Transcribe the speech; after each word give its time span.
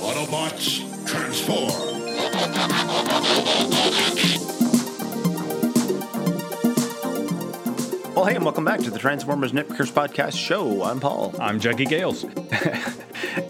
Autobots, 0.00 0.80
transform! 1.06 1.98
Well, 8.14 8.24
hey, 8.24 8.34
and 8.34 8.44
welcome 8.44 8.64
back 8.64 8.80
to 8.80 8.90
the 8.90 8.98
Transformers 8.98 9.52
Nitpickers 9.52 9.92
Podcast 9.92 10.36
Show. 10.36 10.82
I'm 10.82 10.98
Paul. 10.98 11.34
I'm 11.38 11.60
Juggy 11.60 11.88
Gales. 11.88 12.24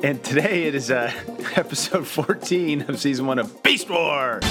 And 0.03 0.23
today 0.23 0.65
it 0.65 0.75
is 0.75 0.91
uh, 0.91 1.11
episode 1.57 2.07
14 2.07 2.83
of 2.83 3.01
season 3.01 3.27
one 3.27 3.39
of 3.39 3.63
Beast 3.63 3.89
Wars. 3.91 4.45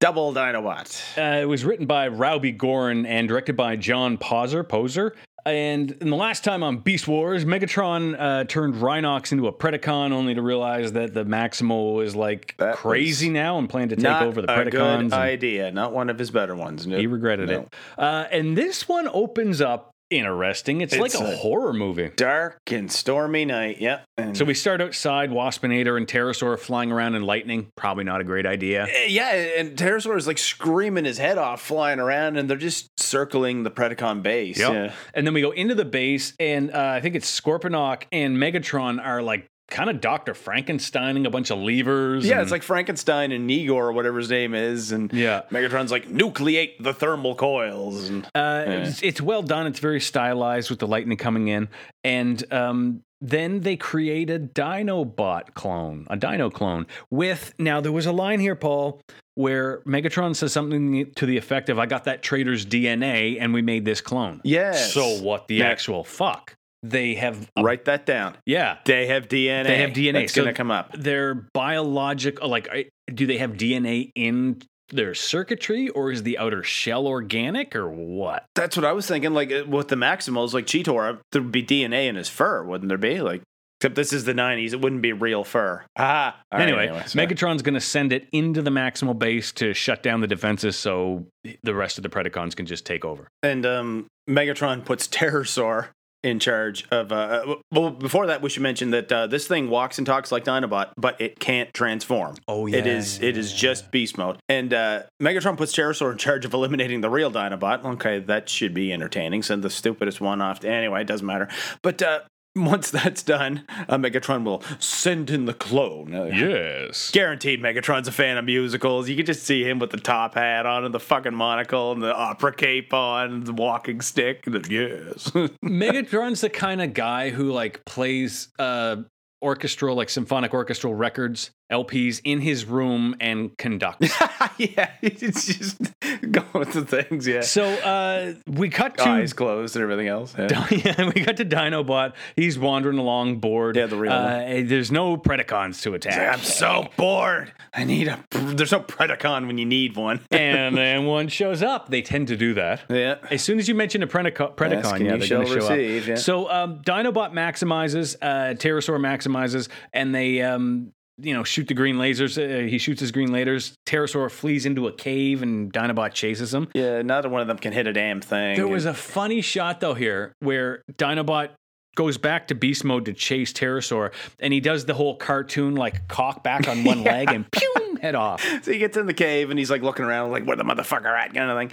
Double 0.00 0.32
Dinobot. 0.32 1.18
Uh, 1.18 1.42
it 1.42 1.44
was 1.44 1.64
written 1.64 1.86
by 1.86 2.08
Robbie 2.08 2.52
Gorin 2.52 3.06
and 3.06 3.28
directed 3.28 3.56
by 3.56 3.76
John 3.76 4.16
Poser. 4.16 4.64
Poser. 4.64 5.14
And 5.46 5.90
in 5.92 6.10
the 6.10 6.16
last 6.16 6.44
time 6.44 6.62
on 6.62 6.78
Beast 6.78 7.08
Wars, 7.08 7.44
Megatron 7.44 8.16
uh, 8.18 8.44
turned 8.44 8.74
Rhinox 8.74 9.32
into 9.32 9.46
a 9.46 9.52
Predacon, 9.52 10.12
only 10.12 10.34
to 10.34 10.42
realize 10.42 10.92
that 10.92 11.14
the 11.14 11.24
Maximal 11.24 12.04
is 12.04 12.14
like 12.14 12.54
That 12.58 12.76
crazy 12.76 13.28
now 13.30 13.58
and 13.58 13.68
planned 13.68 13.90
to 13.90 13.96
take 13.96 14.20
over 14.22 14.42
the 14.42 14.52
a 14.52 14.56
Predacons. 14.56 15.10
good 15.10 15.12
idea. 15.14 15.70
Not 15.72 15.92
one 15.92 16.10
of 16.10 16.18
his 16.18 16.30
better 16.30 16.54
ones. 16.54 16.86
No. 16.86 16.98
he 16.98 17.06
regretted 17.06 17.48
No. 17.48 17.60
it. 17.60 17.74
Uh, 17.98 18.26
and 18.30 18.56
this 18.56 18.88
one 18.88 19.08
opens 19.12 19.60
up 19.60 19.90
interesting. 20.10 20.80
It's, 20.80 20.96
like 20.96 21.14
a, 21.14 21.18
a- 21.18 21.36
horror 21.36 21.72
movie. 21.72 22.10
Dark 22.16 22.58
and 22.70 22.90
stormy 22.90 23.44
night. 23.44 23.80
Yep. 23.80 24.04
And 24.18 24.36
So 24.36 24.44
we 24.44 24.54
start 24.54 24.80
outside, 24.80 25.30
Waspinator 25.30 25.96
and 25.96 26.06
Terrorsaur 26.06 26.58
flying 26.58 26.92
around 26.92 27.14
in 27.14 27.22
lightning. 27.22 27.68
Probably 27.76 28.04
not 28.04 28.20
a 28.20 28.24
great 28.24 28.46
idea. 28.46 28.86
Eh, 28.88 29.06
Yeah, 29.08 29.30
and 29.32 29.76
Terrorsaur 29.76 30.16
is 30.16 30.26
like 30.26 30.38
screaming 30.38 31.04
his 31.04 31.18
head 31.18 31.38
off, 31.38 31.60
flying 31.62 32.00
around, 32.00 32.36
and 32.36 32.48
they're 32.50 32.56
just 32.56 32.88
circling 33.00 33.62
the 33.62 33.70
Predacon 33.70 34.22
base. 34.22 34.58
Yep. 34.58 34.72
Yeah. 34.72 34.92
And 35.14 35.26
then 35.26 35.34
we 35.34 35.40
go 35.40 35.52
into 35.52 35.74
the 35.74 35.84
base, 35.84 36.34
and 36.38 36.72
uh, 36.72 36.78
I 36.96 37.00
think 37.00 37.14
it's 37.14 37.40
Scorponok 37.40 38.02
and 38.12 38.36
Megatron 38.36 39.02
are 39.04 39.22
like 39.22 39.46
kind 39.70 39.88
of 39.88 40.00
Dr. 40.00 40.34
Frankensteining 40.34 41.26
a 41.26 41.30
bunch 41.30 41.50
of 41.50 41.58
levers. 41.58 42.26
Yeah, 42.26 42.42
it's 42.42 42.50
like 42.50 42.62
Frankenstein 42.62 43.32
and 43.32 43.48
Negor 43.48 43.70
or 43.74 43.92
whatever 43.92 44.18
his 44.18 44.28
name 44.30 44.54
is, 44.54 44.92
and 44.92 45.12
Yeah. 45.12 45.42
Megatron's 45.50 45.90
like 45.90 46.08
nucleate 46.08 46.82
the 46.82 46.92
thermal 46.92 47.34
coils, 47.34 48.08
and 48.10 48.26
Uh, 48.34 48.64
it's, 48.66 49.02
it's 49.02 49.20
well 49.20 49.42
done. 49.42 49.66
It's 49.66 49.78
very 49.80 50.00
stylized 50.00 50.70
with 50.70 50.78
the 50.80 50.86
lightning 50.86 51.16
coming 51.16 51.48
in, 51.48 51.68
and 52.04 52.42
um, 52.52 53.02
then 53.20 53.60
they 53.60 53.76
create 53.76 54.28
a 54.30 54.38
Dinobot 54.38 55.54
clone, 55.54 56.06
a 56.10 56.16
Dino 56.16 56.50
clone. 56.50 56.86
With 57.10 57.54
now, 57.58 57.80
there 57.80 57.92
was 57.92 58.06
a 58.06 58.12
line 58.12 58.40
here, 58.40 58.56
Paul, 58.56 59.00
where 59.34 59.80
Megatron 59.86 60.34
says 60.34 60.52
something 60.52 61.12
to 61.14 61.26
the 61.26 61.36
effect 61.36 61.68
of, 61.68 61.78
"I 61.78 61.86
got 61.86 62.04
that 62.04 62.22
traitor's 62.22 62.64
DNA, 62.66 63.38
and 63.40 63.52
we 63.54 63.62
made 63.62 63.84
this 63.84 64.00
clone." 64.00 64.40
yes. 64.44 64.92
So 64.92 65.20
what 65.22 65.48
the 65.48 65.56
Yeah. 65.56 65.66
actual 65.68 66.02
fuck? 66.04 66.54
They 66.82 67.14
have, 67.14 67.50
a- 67.56 67.62
write 67.62 67.84
that 67.86 68.06
down. 68.06 68.36
yeah, 68.46 68.78
They 68.86 69.06
have 69.08 69.28
DNA. 69.28 69.64
They 69.64 69.78
have 69.78 69.90
DNA. 69.90 70.22
It's 70.24 70.32
So- 70.32 70.42
gonna 70.42 70.54
come 70.54 70.70
up. 70.70 70.92
their 70.96 71.34
biological 71.54 72.48
like 72.48 72.90
do 73.12 73.26
they 73.26 73.38
have 73.38 73.52
DNA 73.52 74.10
in 74.14 74.62
their 74.88 75.14
circuitry 75.14 75.88
or 75.90 76.10
is 76.10 76.22
the 76.24 76.36
outer 76.38 76.62
shell 76.64 77.06
organic 77.06 77.76
or 77.76 77.88
what? 77.88 78.44
That's 78.54 78.76
what 78.76 78.84
I 78.84 78.92
was 78.92 79.06
thinking. 79.06 79.32
Like 79.34 79.52
uh, 79.52 79.64
with 79.66 79.88
the 79.88 79.96
Maximals, 79.96 80.52
like 80.52 80.66
Cheetor, 80.66 81.18
there'd 81.32 81.52
be 81.52 81.62
DNA 81.62 82.08
in 82.08 82.16
his 82.16 82.28
fur, 82.28 82.62
wouldn't 82.64 82.88
there 82.88 82.98
be? 82.98 83.20
Like, 83.20 83.42
except 83.80 83.94
this 83.94 84.12
is 84.12 84.24
the 84.24 84.32
'90s; 84.34 84.72
it 84.72 84.80
wouldn't 84.80 85.02
be 85.02 85.12
real 85.12 85.44
fur. 85.44 85.84
Ah. 85.96 86.40
Right, 86.52 86.62
anyway, 86.62 86.86
sorry. 87.06 87.26
Megatron's 87.26 87.62
going 87.62 87.74
to 87.74 87.80
send 87.80 88.12
it 88.12 88.26
into 88.32 88.62
the 88.62 88.70
maximal 88.70 89.16
base 89.18 89.52
to 89.52 89.74
shut 89.74 90.02
down 90.02 90.20
the 90.22 90.26
defenses 90.26 90.76
so 90.76 91.26
the 91.62 91.74
rest 91.74 91.96
of 91.98 92.02
the 92.02 92.08
Predacons 92.08 92.56
can 92.56 92.66
just 92.66 92.84
take 92.86 93.04
over. 93.04 93.28
and 93.42 93.64
um, 93.66 94.06
Megatron 94.28 94.84
puts 94.84 95.06
Terrorsaur 95.08 95.88
in 96.22 96.38
charge 96.38 96.86
of. 96.90 97.12
Uh, 97.12 97.56
well, 97.70 97.90
before 97.90 98.26
that, 98.26 98.42
we 98.42 98.50
should 98.50 98.62
mention 98.62 98.90
that 98.90 99.10
uh, 99.10 99.26
this 99.26 99.46
thing 99.46 99.70
walks 99.70 99.98
and 99.98 100.06
talks 100.06 100.30
like 100.30 100.44
Dinobot, 100.44 100.92
but 100.96 101.20
it 101.20 101.38
can't 101.40 101.72
transform. 101.72 102.36
Oh, 102.46 102.66
yeah, 102.66 102.78
It 102.78 102.86
is 102.86 103.22
it 103.22 103.36
is 103.36 103.52
just 103.52 103.90
beast 103.90 104.18
mode. 104.18 104.38
And 104.48 104.72
uh, 104.74 105.04
Megatron 105.20 105.56
puts 105.56 105.74
Terrorsaur 105.74 106.12
in 106.12 106.18
charge 106.18 106.44
of 106.44 106.54
eliminating 106.54 107.00
the 107.00 107.10
real 107.10 107.30
Dinobot. 107.30 107.84
Okay, 107.84 108.18
that 108.20 108.48
should 108.48 108.74
be 108.74 108.92
entertaining. 108.92 109.42
Send 109.42 109.62
the 109.62 109.70
stupidest 109.70 110.20
one 110.20 110.40
off. 110.40 110.64
Anyway, 110.64 111.00
it 111.00 111.06
doesn't 111.06 111.26
matter. 111.26 111.48
But 111.82 112.02
uh, 112.02 112.20
once 112.56 112.90
that's 112.90 113.22
done, 113.22 113.64
uh, 113.88 113.96
Megatron 113.96 114.44
will 114.44 114.62
send 114.78 115.30
in 115.30 115.44
the 115.46 115.54
clone. 115.54 116.14
Uh, 116.14 116.24
Yes. 116.24 117.10
Guaranteed 117.10 117.60
Megatron's 117.60 118.08
a 118.08 118.12
fan 118.12 118.36
of 118.38 118.44
musicals. 118.44 119.08
You 119.08 119.16
can 119.16 119.26
just 119.26 119.42
see 119.44 119.62
him 119.62 119.78
with 119.78 119.90
the 119.90 119.98
top 119.98 120.34
hat 120.34 120.66
on 120.66 120.84
and 120.84 120.94
the 120.94 121.00
fucking 121.00 121.34
monocle 121.34 121.92
and 121.92 122.02
the 122.02 122.14
opera 122.14 122.52
cape 122.54 122.92
on 122.94 123.32
and 123.32 123.46
the 123.46 123.52
walking 123.52 124.00
stick. 124.00 124.46
And 124.46 124.54
the, 124.56 124.70
yes. 124.72 125.30
Megatron's 125.64 126.40
the 126.40 126.50
kind 126.50 126.80
of 126.82 126.94
guy 126.94 127.30
who 127.30 127.52
like 127.52 127.84
plays 127.84 128.48
uh 128.58 128.96
orchestral 129.42 129.96
like 129.96 130.10
symphonic 130.10 130.52
orchestral 130.52 130.94
records, 130.94 131.50
LPs 131.72 132.20
in 132.24 132.40
his 132.40 132.64
room 132.66 133.16
and 133.20 133.56
conducts. 133.56 134.14
yeah, 134.58 134.90
it's 135.02 135.46
just 135.46 135.80
going 136.30 136.70
to 136.72 136.82
things, 136.82 137.26
yeah. 137.26 137.40
so 137.40 137.64
uh 137.64 138.34
we 138.46 138.68
cut 138.68 138.96
to 138.98 139.08
Eyes 139.08 139.32
closed 139.32 139.76
and 139.76 139.82
everything 139.82 140.08
else. 140.08 140.34
Yeah. 140.38 140.66
yeah, 140.70 141.10
we 141.14 141.22
got 141.22 141.36
to 141.38 141.44
Dinobot. 141.44 142.14
He's 142.36 142.58
wandering 142.58 142.98
along 142.98 143.36
bored. 143.36 143.76
Yeah, 143.76 143.86
the 143.86 143.96
real 143.96 144.12
uh, 144.12 144.62
There's 144.64 144.90
no 144.90 145.16
Predacons 145.16 145.82
to 145.82 145.94
attack. 145.94 146.38
I'm 146.38 146.44
so 146.44 146.88
bored. 146.96 147.52
I 147.72 147.84
need 147.84 148.08
a. 148.08 148.22
There's 148.30 148.72
no 148.72 148.80
Predacon 148.80 149.46
when 149.46 149.58
you 149.58 149.66
need 149.66 149.96
one. 149.96 150.20
and 150.30 150.76
then 150.76 151.06
one 151.06 151.28
shows 151.28 151.62
up. 151.62 151.88
They 151.88 152.02
tend 152.02 152.28
to 152.28 152.36
do 152.36 152.54
that. 152.54 152.82
yeah. 152.88 153.16
As 153.30 153.42
soon 153.42 153.58
as 153.58 153.68
you 153.68 153.74
mention 153.74 154.02
a 154.02 154.06
Predacon, 154.06 154.58
yeah, 154.58 155.14
you 155.14 155.18
they're 155.18 155.28
going 155.28 155.46
to 155.46 155.46
show 155.46 155.68
receive, 155.68 156.02
up. 156.02 156.08
yeah. 156.08 156.14
So 156.16 156.50
um, 156.50 156.80
Dinobot 156.82 157.32
maximizes, 157.32 158.16
uh, 158.20 158.54
Terrorsaur 158.54 158.98
maximizes, 158.98 159.68
and 159.92 160.14
they, 160.14 160.42
um, 160.42 160.92
you 161.22 161.34
know, 161.34 161.44
shoot 161.44 161.68
the 161.68 161.74
green 161.74 161.96
lasers. 161.96 162.36
Uh, 162.38 162.68
he 162.68 162.78
shoots 162.78 163.00
his 163.00 163.12
green 163.12 163.30
lasers. 163.30 163.72
Terrorsaur 163.86 164.30
flees 164.30 164.66
into 164.66 164.86
a 164.86 164.92
cave, 164.92 165.42
and 165.42 165.72
Dinobot 165.72 166.12
chases 166.12 166.52
him. 166.52 166.68
Yeah. 166.74 167.02
Neither 167.02 167.28
one 167.28 167.40
of 167.40 167.48
them 167.48 167.58
can 167.58 167.72
hit 167.72 167.86
a 167.86 167.92
damn 167.92 168.20
thing. 168.20 168.56
There 168.56 168.68
was 168.68 168.86
a 168.86 168.94
funny 168.94 169.40
shot 169.40 169.80
though 169.80 169.94
here 169.94 170.32
where 170.40 170.82
Dinobot 170.92 171.50
goes 171.96 172.18
back 172.18 172.48
to 172.48 172.54
beast 172.54 172.84
mode 172.84 173.04
to 173.06 173.12
chase 173.12 173.52
Terrorsaur, 173.52 174.12
and 174.38 174.52
he 174.52 174.60
does 174.60 174.84
the 174.84 174.94
whole 174.94 175.16
cartoon 175.16 175.74
like 175.74 176.08
cock 176.08 176.42
back 176.42 176.68
on 176.68 176.84
one 176.84 177.02
leg 177.04 177.30
and 177.30 177.50
pew 177.50 177.70
head 178.00 178.14
off. 178.14 178.44
So 178.62 178.72
he 178.72 178.78
gets 178.78 178.96
in 178.96 179.06
the 179.06 179.14
cave 179.14 179.50
and 179.50 179.58
he's 179.58 179.70
like 179.70 179.82
looking 179.82 180.04
around, 180.04 180.32
like 180.32 180.44
where 180.44 180.56
the 180.56 180.64
motherfucker 180.64 181.06
at, 181.06 181.32
kind 181.32 181.50
of 181.50 181.56
thing. 181.56 181.70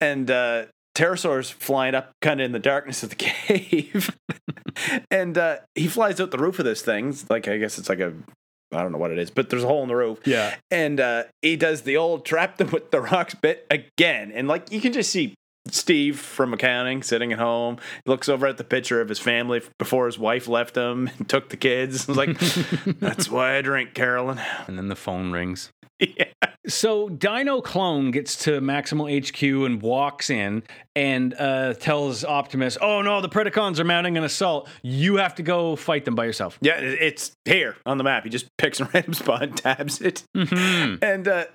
And 0.00 0.30
uh, 0.30 0.66
Terrorsaur's 0.94 1.50
flying 1.50 1.94
up, 1.94 2.12
kind 2.22 2.40
of 2.40 2.44
in 2.44 2.52
the 2.52 2.58
darkness 2.58 3.02
of 3.02 3.10
the 3.10 3.16
cave, 3.16 4.16
and 5.10 5.36
uh, 5.36 5.58
he 5.74 5.88
flies 5.88 6.20
out 6.20 6.30
the 6.30 6.38
roof 6.38 6.58
of 6.58 6.64
this 6.64 6.82
thing. 6.82 7.16
Like 7.28 7.48
I 7.48 7.56
guess 7.58 7.78
it's 7.78 7.88
like 7.88 8.00
a. 8.00 8.12
I 8.72 8.82
don't 8.82 8.92
know 8.92 8.98
what 8.98 9.10
it 9.10 9.18
is, 9.18 9.30
but 9.30 9.48
there's 9.48 9.64
a 9.64 9.66
hole 9.66 9.82
in 9.82 9.88
the 9.88 9.96
roof. 9.96 10.18
Yeah. 10.24 10.54
and 10.70 11.00
uh, 11.00 11.24
he 11.42 11.56
does 11.56 11.82
the 11.82 11.96
old 11.96 12.24
trap 12.24 12.58
them 12.58 12.70
with 12.70 12.90
the 12.90 13.00
rocks 13.00 13.34
bit 13.34 13.66
again, 13.70 14.30
and 14.32 14.46
like 14.48 14.70
you 14.70 14.80
can 14.80 14.92
just 14.92 15.10
see 15.10 15.34
Steve 15.70 16.18
from 16.18 16.52
accounting 16.54 17.02
sitting 17.02 17.32
at 17.32 17.38
home. 17.38 17.78
Looks 18.06 18.28
over 18.28 18.46
at 18.46 18.56
the 18.58 18.64
picture 18.64 19.00
of 19.00 19.08
his 19.08 19.18
family 19.18 19.62
before 19.78 20.06
his 20.06 20.18
wife 20.18 20.48
left 20.48 20.76
him 20.76 21.10
and 21.18 21.28
took 21.28 21.48
the 21.50 21.56
kids. 21.56 22.06
He's 22.06 22.16
like, 22.16 22.38
"That's 23.00 23.30
why 23.30 23.56
I 23.56 23.62
drink, 23.62 23.94
Carolyn." 23.94 24.40
And 24.66 24.78
then 24.78 24.88
the 24.88 24.96
phone 24.96 25.32
rings. 25.32 25.70
yeah. 26.00 26.26
So 26.66 27.08
Dino 27.08 27.60
Clone 27.60 28.10
gets 28.10 28.36
to 28.44 28.60
Maximal 28.60 29.08
HQ 29.08 29.42
and 29.42 29.80
walks 29.82 30.28
in 30.30 30.62
and 30.94 31.34
uh, 31.34 31.74
tells 31.74 32.24
Optimus, 32.24 32.76
"Oh 32.80 33.02
no, 33.02 33.20
the 33.20 33.28
Predacons 33.28 33.78
are 33.80 33.84
mounting 33.84 34.16
an 34.16 34.22
assault. 34.24 34.68
You 34.82 35.16
have 35.16 35.34
to 35.36 35.42
go 35.42 35.76
fight 35.76 36.04
them 36.04 36.14
by 36.14 36.24
yourself." 36.26 36.58
Yeah, 36.60 36.76
it's 36.78 37.32
here 37.44 37.76
on 37.86 37.98
the 37.98 38.04
map. 38.04 38.24
He 38.24 38.30
just 38.30 38.46
picks 38.58 38.80
a 38.80 38.84
random 38.84 39.14
spot 39.14 39.42
and 39.42 39.56
tabs 39.56 40.00
it. 40.00 40.22
Mhm. 40.36 41.02
And 41.02 41.26
uh, 41.26 41.46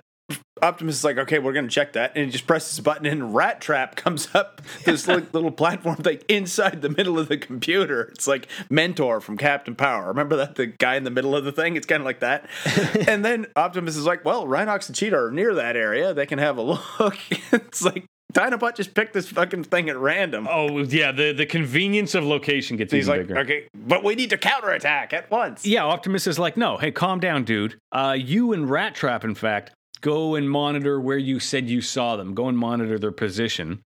Optimus 0.62 0.96
is 0.96 1.04
like, 1.04 1.18
okay, 1.18 1.38
we're 1.38 1.52
going 1.52 1.66
to 1.66 1.70
check 1.70 1.94
that. 1.94 2.12
And 2.14 2.26
he 2.26 2.30
just 2.30 2.46
presses 2.46 2.78
a 2.78 2.82
button 2.82 3.06
and 3.06 3.34
Rattrap 3.34 3.96
comes 3.96 4.34
up 4.34 4.62
this 4.84 5.08
like, 5.08 5.34
little 5.34 5.50
platform 5.50 5.96
thing 5.96 6.20
inside 6.28 6.82
the 6.82 6.88
middle 6.88 7.18
of 7.18 7.28
the 7.28 7.36
computer. 7.36 8.02
It's 8.12 8.26
like 8.26 8.48
Mentor 8.70 9.20
from 9.20 9.36
Captain 9.36 9.74
Power. 9.74 10.08
Remember 10.08 10.36
that? 10.36 10.54
The 10.54 10.66
guy 10.66 10.96
in 10.96 11.04
the 11.04 11.10
middle 11.10 11.34
of 11.36 11.44
the 11.44 11.52
thing? 11.52 11.76
It's 11.76 11.86
kind 11.86 12.00
of 12.00 12.04
like 12.04 12.20
that. 12.20 12.48
and 13.08 13.24
then 13.24 13.46
Optimus 13.56 13.96
is 13.96 14.06
like, 14.06 14.24
well, 14.24 14.46
Rhinox 14.46 14.88
and 14.88 14.96
Cheetor 14.96 15.28
are 15.28 15.30
near 15.30 15.54
that 15.54 15.76
area. 15.76 16.14
They 16.14 16.26
can 16.26 16.38
have 16.38 16.56
a 16.56 16.62
look. 16.62 17.16
it's 17.52 17.82
like, 17.82 18.06
Dinobot 18.32 18.74
just 18.74 18.94
picked 18.94 19.12
this 19.12 19.28
fucking 19.28 19.64
thing 19.64 19.88
at 19.88 19.96
random. 19.96 20.48
Oh 20.50 20.78
yeah, 20.78 21.12
the 21.12 21.32
the 21.32 21.46
convenience 21.46 22.16
of 22.16 22.24
location 22.24 22.76
gets 22.76 22.92
He's 22.92 23.06
even 23.08 23.18
like, 23.20 23.28
bigger. 23.28 23.40
okay, 23.40 23.68
but 23.74 24.02
we 24.02 24.16
need 24.16 24.30
to 24.30 24.36
counterattack 24.38 25.12
at 25.12 25.30
once. 25.30 25.64
Yeah, 25.64 25.84
Optimus 25.84 26.26
is 26.26 26.36
like, 26.36 26.56
no, 26.56 26.76
hey, 26.76 26.90
calm 26.90 27.20
down, 27.20 27.44
dude. 27.44 27.78
Uh, 27.92 28.16
you 28.18 28.52
and 28.52 28.66
Rattrap, 28.68 29.22
in 29.22 29.36
fact, 29.36 29.70
go 30.04 30.34
and 30.34 30.48
monitor 30.48 31.00
where 31.00 31.16
you 31.16 31.40
said 31.40 31.68
you 31.68 31.80
saw 31.80 32.14
them. 32.14 32.34
Go 32.34 32.46
and 32.46 32.58
monitor 32.58 32.98
their 32.98 33.10
position. 33.10 33.82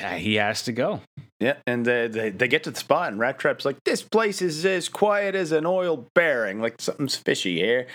Uh, 0.00 0.10
he 0.10 0.34
has 0.34 0.62
to 0.62 0.72
go. 0.72 1.00
Yeah, 1.40 1.56
and 1.66 1.86
they, 1.86 2.06
they 2.06 2.30
they 2.30 2.48
get 2.48 2.64
to 2.64 2.70
the 2.70 2.78
spot, 2.78 3.12
and 3.12 3.20
Rattrap's 3.20 3.64
like, 3.64 3.76
"This 3.84 4.02
place 4.02 4.42
is 4.42 4.64
as 4.66 4.88
quiet 4.88 5.34
as 5.34 5.52
an 5.52 5.66
oil 5.66 6.06
bearing. 6.14 6.60
Like 6.60 6.80
something's 6.80 7.16
fishy 7.16 7.56
here." 7.56 7.86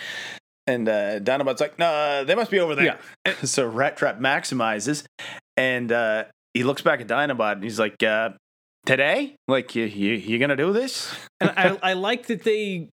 And 0.65 0.87
uh, 0.89 1.19
Dinobot's 1.19 1.61
like, 1.61 1.77
"No, 1.77 2.23
they 2.23 2.35
must 2.35 2.51
be 2.51 2.59
over 2.59 2.75
there." 2.75 2.99
Yeah. 3.25 3.33
so 3.43 3.71
Rattrap 3.71 4.19
maximizes, 4.19 5.03
and 5.55 5.91
uh, 5.91 6.25
he 6.53 6.63
looks 6.63 6.81
back 6.81 7.01
at 7.01 7.07
Dinobot, 7.07 7.53
and 7.53 7.63
he's 7.63 7.79
like, 7.79 8.01
uh, 8.01 8.31
"Today, 8.85 9.35
like 9.47 9.75
you 9.75 9.85
you 9.85 10.13
you 10.13 10.39
gonna 10.39 10.55
do 10.55 10.73
this?" 10.73 11.13
And 11.41 11.51
I, 11.51 11.77
I 11.81 11.93
like 11.93 12.27
that 12.27 12.43
they 12.43 12.89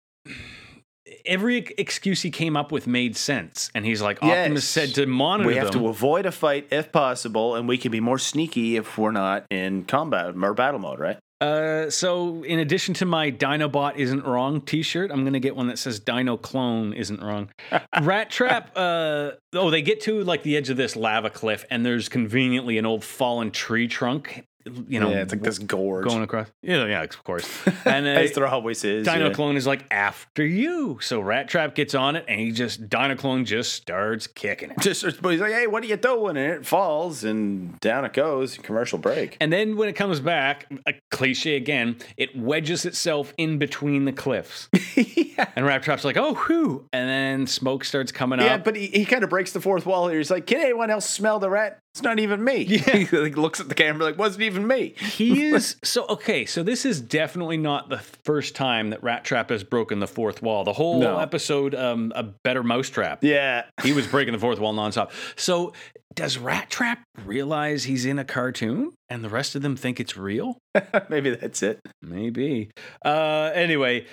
every 1.26 1.60
excuse 1.78 2.22
he 2.22 2.32
came 2.32 2.56
up 2.58 2.72
with 2.72 2.88
made 2.88 3.16
sense, 3.16 3.70
and 3.74 3.86
he's 3.86 4.02
like, 4.02 4.20
Yes. 4.22 4.46
Optimus 4.46 4.68
said 4.68 4.94
to 4.96 5.06
monitor 5.06 5.48
we 5.48 5.56
have 5.56 5.72
them. 5.72 5.82
to 5.82 5.88
avoid 5.88 6.26
a 6.26 6.32
fight 6.32 6.68
if 6.72 6.92
possible, 6.92 7.56
and 7.56 7.68
we 7.68 7.78
can 7.78 7.92
be 7.92 8.00
more 8.00 8.20
sneaky 8.20 8.78
if 8.78 8.98
we're 8.98 9.12
not 9.12 9.46
in 9.50 9.84
combat 9.86 10.34
or 10.42 10.54
battle 10.54 10.80
mode, 10.80 11.00
right? 11.00 11.18
Uh, 11.42 11.90
so 11.90 12.44
in 12.44 12.60
addition 12.60 12.94
to 12.94 13.04
my 13.04 13.32
Dinobot 13.32 13.96
isn't 13.96 14.24
wrong 14.26 14.62
T-shirt, 14.62 15.10
I'm 15.12 15.24
gonna 15.24 15.40
get 15.40 15.56
one 15.56 15.68
that 15.68 15.80
says 15.80 16.00
Dino 16.00 16.38
Clone 16.38 16.94
isn't 16.94 17.20
wrong. 17.20 17.50
Rattrap. 17.96 18.68
Uh, 18.76 19.32
oh, 19.56 19.72
they 19.72 19.82
get 19.82 20.02
to 20.02 20.24
like 20.24 20.44
the 20.44 20.56
edge 20.56 20.70
of 20.70 20.78
this 20.78 20.96
lava 20.96 21.32
cliff, 21.32 21.66
and 21.72 21.84
there's 21.84 22.10
conveniently 22.10 22.78
an 22.78 22.86
old 22.86 23.04
fallen 23.04 23.50
tree 23.50 23.88
trunk. 23.88 24.46
You 24.66 25.00
know, 25.00 25.10
yeah, 25.10 25.22
it's 25.22 25.32
like 25.32 25.42
this 25.42 25.60
gorge. 25.60 26.06
going 26.06 26.24
across. 26.24 26.48
Yeah, 26.62 26.86
yeah, 26.86 27.04
of 27.04 27.24
course. 27.24 27.48
And 27.86 28.06
uh, 28.06 28.10
As 28.10 28.34
there 28.34 28.48
always 28.48 28.84
is. 28.84 29.06
Dino 29.06 29.28
yeah. 29.28 29.34
Clone 29.34 29.58
is 29.58 29.66
like 29.66 29.86
after 29.92 30.46
you. 30.46 31.00
So 31.02 31.22
Rattrap 31.22 31.74
gets 31.74 31.96
on 31.96 32.16
it, 32.16 32.26
and 32.28 32.40
he 32.40 32.52
just 32.52 32.90
Dino 32.90 33.16
Clone 33.16 33.46
just 33.46 33.74
starts 33.74 34.28
kicking 34.28 34.72
it. 34.72 34.80
Just 34.80 35.22
but 35.22 35.30
he's 35.30 35.42
like, 35.42 35.54
hey, 35.54 35.68
what 35.68 35.84
are 35.84 35.88
you 35.88 35.98
doing? 35.98 36.38
And 36.38 36.52
it 36.54 36.66
falls, 36.66 37.24
and 37.24 37.80
down 37.80 38.06
it 38.06 38.14
goes. 38.14 38.58
Commercial 38.58 39.00
break. 39.00 39.38
And 39.40 39.52
then 39.52 39.78
when 39.78 39.90
it 39.90 39.94
comes 39.94 40.20
back, 40.20 40.72
a 40.86 40.94
cliche 41.10 41.56
again, 41.56 41.98
it 42.18 42.36
wedges 42.36 42.86
itself 42.86 43.34
in 43.38 43.58
between 43.58 44.06
the 44.06 44.12
cliffs. 44.12 44.70
yeah. 45.38 45.50
And 45.56 45.66
Rattrap's 45.66 46.04
like, 46.06 46.18
oh, 46.18 46.34
whew. 46.34 46.86
And 46.94 47.10
then 47.10 47.48
smoke 47.48 47.84
starts 47.86 48.12
coming 48.12 48.40
Yeah, 48.40 48.46
up. 48.46 48.52
Yeah, 48.52 48.58
but 48.64 48.76
he, 48.76 48.88
he 48.88 49.06
kind 49.06 49.24
of 49.24 49.30
breaks 49.30 49.52
the 49.54 49.62
fourth 49.62 49.86
wall 49.86 50.08
here. 50.08 50.18
He's 50.18 50.32
like, 50.32 50.46
can 50.48 50.62
anyone 50.62 50.90
else 50.90 51.10
smell 51.10 51.40
the 51.40 51.50
rat? 51.50 51.80
It's 51.94 52.02
not 52.04 52.20
even 52.20 52.44
me. 52.44 52.64
Yeah. 52.64 52.80
he 52.96 53.06
looks 53.32 53.60
at 53.60 53.68
the 53.70 53.76
camera 53.76 54.06
like, 54.06 54.18
wasn't 54.18 54.44
even 54.44 54.66
me. 54.66 54.94
he 54.98 55.44
is 55.54 55.76
so 55.84 56.06
okay. 56.08 56.46
So 56.46 56.64
this 56.64 56.86
is 56.86 57.02
definitely 57.02 57.58
not 57.58 57.90
the 57.90 58.00
first 58.24 58.56
time 58.56 58.92
that 58.92 59.02
Rattrap 59.02 59.50
has 59.50 59.64
broken 59.64 60.00
the 60.00 60.08
fourth 60.08 60.42
wall. 60.42 60.64
The 60.64 60.74
whole 60.74 61.00
No. 61.02 61.18
episode, 61.20 61.76
um, 61.76 62.14
a 62.16 62.24
better 62.24 62.64
mousetrap. 62.64 63.24
Yeah. 63.24 63.66
He 63.84 63.92
was 63.94 64.08
breaking 64.08 64.34
the 64.34 64.40
fourth 64.40 64.60
wall 64.60 64.74
nonstop. 64.74 65.12
So 65.36 65.74
does 66.16 66.38
Rattrap 66.38 66.98
realize 67.26 67.86
he's 67.86 68.06
in 68.06 68.20
a 68.20 68.26
cartoon, 68.26 68.92
and 69.10 69.24
the 69.24 69.30
rest 69.30 69.56
of 69.56 69.62
them 69.62 69.76
think 69.78 70.00
it's 70.00 70.18
real? 70.18 70.58
Maybe 71.10 71.36
that's 71.36 71.64
it. 71.64 71.80
Maybe. 72.02 72.70
Uh, 73.04 73.52
anyway, 73.54 74.06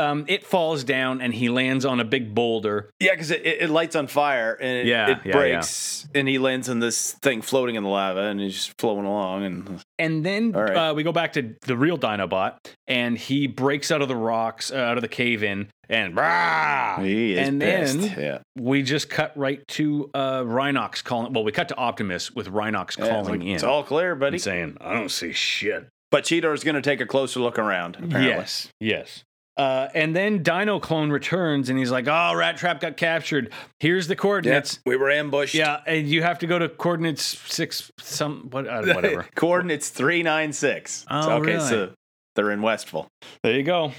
um, 0.00 0.24
it 0.28 0.44
falls 0.46 0.82
down, 0.84 1.20
and 1.20 1.34
he 1.34 1.48
lands 1.48 1.84
on 1.84 2.00
a 2.00 2.04
big 2.04 2.34
boulder. 2.34 2.90
Yeah, 3.00 3.12
because 3.12 3.30
it, 3.30 3.44
it, 3.46 3.62
it 3.62 3.70
lights 3.70 3.94
on 3.96 4.06
fire 4.06 4.54
and 4.54 4.78
it, 4.78 4.86
Yeah, 4.86 5.10
it 5.10 5.18
yeah, 5.24 5.32
breaks, 5.32 6.08
and 6.14 6.26
he 6.28 6.38
lands 6.38 6.68
on 6.68 6.78
this 6.80 7.12
thing 7.22 7.42
floating 7.42 7.74
in 7.76 7.82
the 7.82 7.88
lava, 7.88 8.22
and 8.22 8.40
he's 8.40 8.54
just 8.54 8.72
flowing 8.78 9.06
along. 9.06 9.44
And 9.44 9.82
And 9.98 10.24
then 10.24 10.52
right. 10.52 10.90
uh, 10.90 10.94
we 10.94 11.02
go 11.02 11.12
back 11.12 11.34
to 11.34 11.54
the 11.62 11.76
real 11.76 11.98
Dinobot, 11.98 12.56
and 12.88 13.16
he 13.18 13.46
breaks 13.46 13.90
out 13.90 14.02
of 14.02 14.08
the 14.08 14.16
rocks, 14.16 14.72
uh, 14.72 14.76
out 14.76 14.96
of 14.96 15.02
the 15.02 15.08
cave 15.08 15.42
in, 15.42 15.68
and 15.88 16.16
rah! 16.16 17.00
he 17.02 17.34
is 17.34 17.48
and 17.48 17.60
pissed. 17.60 17.98
then 18.00 18.18
yeah, 18.18 18.38
we 18.56 18.82
just 18.82 19.10
cut 19.10 19.36
right 19.36 19.60
to 19.68 20.10
uh, 20.14 20.40
Rhinox 20.42 21.02
calling. 21.04 21.32
Well, 21.32 21.44
we 21.44 21.52
cut 21.52 21.68
to 21.68 21.76
Optimus 21.76 22.30
with 22.32 22.48
Rhinox 22.48 22.96
Yeah, 22.98 23.08
calling 23.08 23.40
like, 23.40 23.40
in 23.42 23.54
It's 23.54 23.62
all 23.64 23.82
clear, 23.84 24.14
buddy. 24.14 24.36
and 24.36 24.42
saying, 24.42 24.76
"I 24.80 24.92
don't 24.94 25.10
see 25.10 25.32
shit." 25.32 25.86
But 26.10 26.24
Cheetor's 26.24 26.64
going 26.64 26.74
to 26.74 26.82
take 26.82 27.00
a 27.00 27.06
closer 27.06 27.38
look 27.38 27.56
around. 27.58 27.94
Apparently. 27.96 28.26
Yes, 28.26 28.68
yes. 28.80 29.22
Uh, 29.60 29.90
and 29.94 30.16
then 30.16 30.42
Dino 30.42 30.80
Clone 30.80 31.10
returns, 31.10 31.68
and 31.68 31.78
he's 31.78 31.90
like, 31.90 32.06
"Oh, 32.06 32.32
Rattrap 32.34 32.80
got 32.80 32.96
captured. 32.96 33.52
Here's 33.78 34.06
the 34.06 34.16
coordinates." 34.16 34.80
we 34.86 34.96
were 34.96 35.10
ambushed. 35.10 35.54
Yeah, 35.54 35.82
and 35.86 36.08
you 36.08 36.22
have 36.22 36.38
to 36.38 36.46
go 36.46 36.58
to 36.58 36.70
coordinates 36.70 37.22
six 37.22 37.92
some 37.98 38.48
what 38.50 38.66
uh, 38.66 38.82
whatever. 38.94 39.26
Coordinates 39.34 39.90
three 39.90 40.22
nine 40.22 40.54
six. 40.54 41.04
Oh, 41.10 41.32
okay, 41.34 41.56
really? 41.56 41.68
so 41.68 41.92
they're 42.36 42.50
in 42.52 42.62
Westville. 42.62 43.06
There 43.42 43.54
you 43.54 43.62
go. 43.62 43.92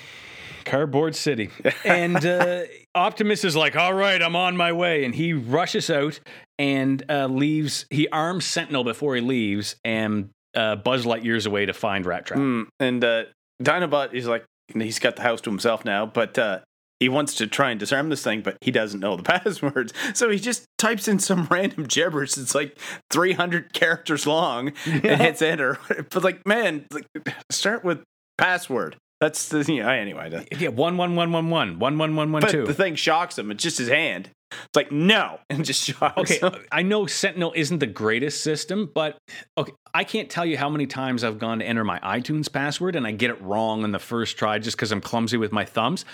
Cardboard 0.65 1.15
City. 1.15 1.51
and 1.85 2.25
uh, 2.25 2.63
Optimus 2.95 3.43
is 3.43 3.55
like, 3.55 3.75
all 3.75 3.93
right, 3.93 4.21
I'm 4.21 4.35
on 4.35 4.57
my 4.57 4.73
way. 4.73 5.05
And 5.05 5.13
he 5.13 5.33
rushes 5.33 5.91
out 5.91 6.19
and 6.57 7.03
uh, 7.07 7.27
leaves. 7.27 7.85
He 7.91 8.07
arms 8.07 8.45
Sentinel 8.45 8.83
before 8.83 9.15
he 9.15 9.21
leaves 9.21 9.75
and 9.83 10.29
uh, 10.55 10.77
Buzz 10.77 11.05
Lightyear's 11.05 11.45
away 11.45 11.67
to 11.67 11.73
find 11.73 12.05
Rattrap. 12.05 12.37
Mm, 12.37 12.67
and 12.79 13.03
uh, 13.03 13.23
Dinobot 13.61 14.13
is 14.13 14.27
like, 14.27 14.45
he's 14.73 14.99
got 14.99 15.15
the 15.15 15.21
house 15.23 15.41
to 15.41 15.49
himself 15.49 15.83
now, 15.85 16.05
but 16.05 16.37
uh, 16.37 16.59
he 16.99 17.09
wants 17.09 17.35
to 17.35 17.47
try 17.47 17.71
and 17.71 17.79
disarm 17.79 18.09
this 18.09 18.23
thing, 18.23 18.41
but 18.41 18.57
he 18.61 18.71
doesn't 18.71 18.99
know 18.99 19.15
the 19.15 19.23
passwords. 19.39 19.93
So 20.13 20.29
he 20.29 20.39
just 20.39 20.65
types 20.77 21.07
in 21.07 21.19
some 21.19 21.47
random 21.49 21.85
gibberish 21.85 22.33
that's 22.33 22.55
like 22.55 22.77
300 23.09 23.73
characters 23.73 24.25
long 24.27 24.73
and 24.85 25.21
hits 25.21 25.41
enter. 25.41 25.77
But 26.11 26.23
like, 26.23 26.45
man, 26.45 26.85
like, 26.91 27.05
start 27.49 27.83
with 27.83 28.03
password. 28.37 28.95
That's 29.19 29.49
the 29.49 29.63
you 29.71 29.83
know, 29.83 29.89
anyway. 29.89 30.29
The, 30.29 30.47
Yeah, 30.57 30.69
one 30.69 30.97
one 30.97 31.15
one 31.15 31.31
one 31.31 31.49
one 31.49 31.77
one 31.79 31.97
one 31.99 32.15
one 32.15 32.31
one 32.31 32.41
two. 32.43 32.65
the 32.65 32.73
thing 32.73 32.95
shocks 32.95 33.37
him. 33.37 33.51
It's 33.51 33.61
just 33.63 33.77
his 33.77 33.87
hand. 33.89 34.29
It's 34.51 34.75
like 34.75 34.91
no, 34.91 35.39
and 35.49 35.63
just 35.63 35.83
shocks 35.83 36.17
Okay, 36.17 36.39
him. 36.39 36.65
I 36.71 36.81
know 36.81 37.05
Sentinel 37.05 37.53
isn't 37.55 37.79
the 37.79 37.85
greatest 37.87 38.43
system, 38.43 38.89
but 38.93 39.17
okay, 39.57 39.71
I 39.93 40.03
can't 40.03 40.29
tell 40.29 40.45
you 40.45 40.57
how 40.57 40.69
many 40.69 40.87
times 40.87 41.23
I've 41.23 41.39
gone 41.39 41.59
to 41.59 41.65
enter 41.65 41.83
my 41.83 41.99
iTunes 41.99 42.51
password 42.51 42.95
and 42.95 43.05
I 43.05 43.11
get 43.11 43.29
it 43.29 43.41
wrong 43.41 43.83
on 43.83 43.91
the 43.91 43.99
first 43.99 44.37
try 44.37 44.57
just 44.59 44.77
because 44.77 44.91
I'm 44.91 45.01
clumsy 45.01 45.37
with 45.37 45.51
my 45.51 45.65
thumbs. 45.65 46.05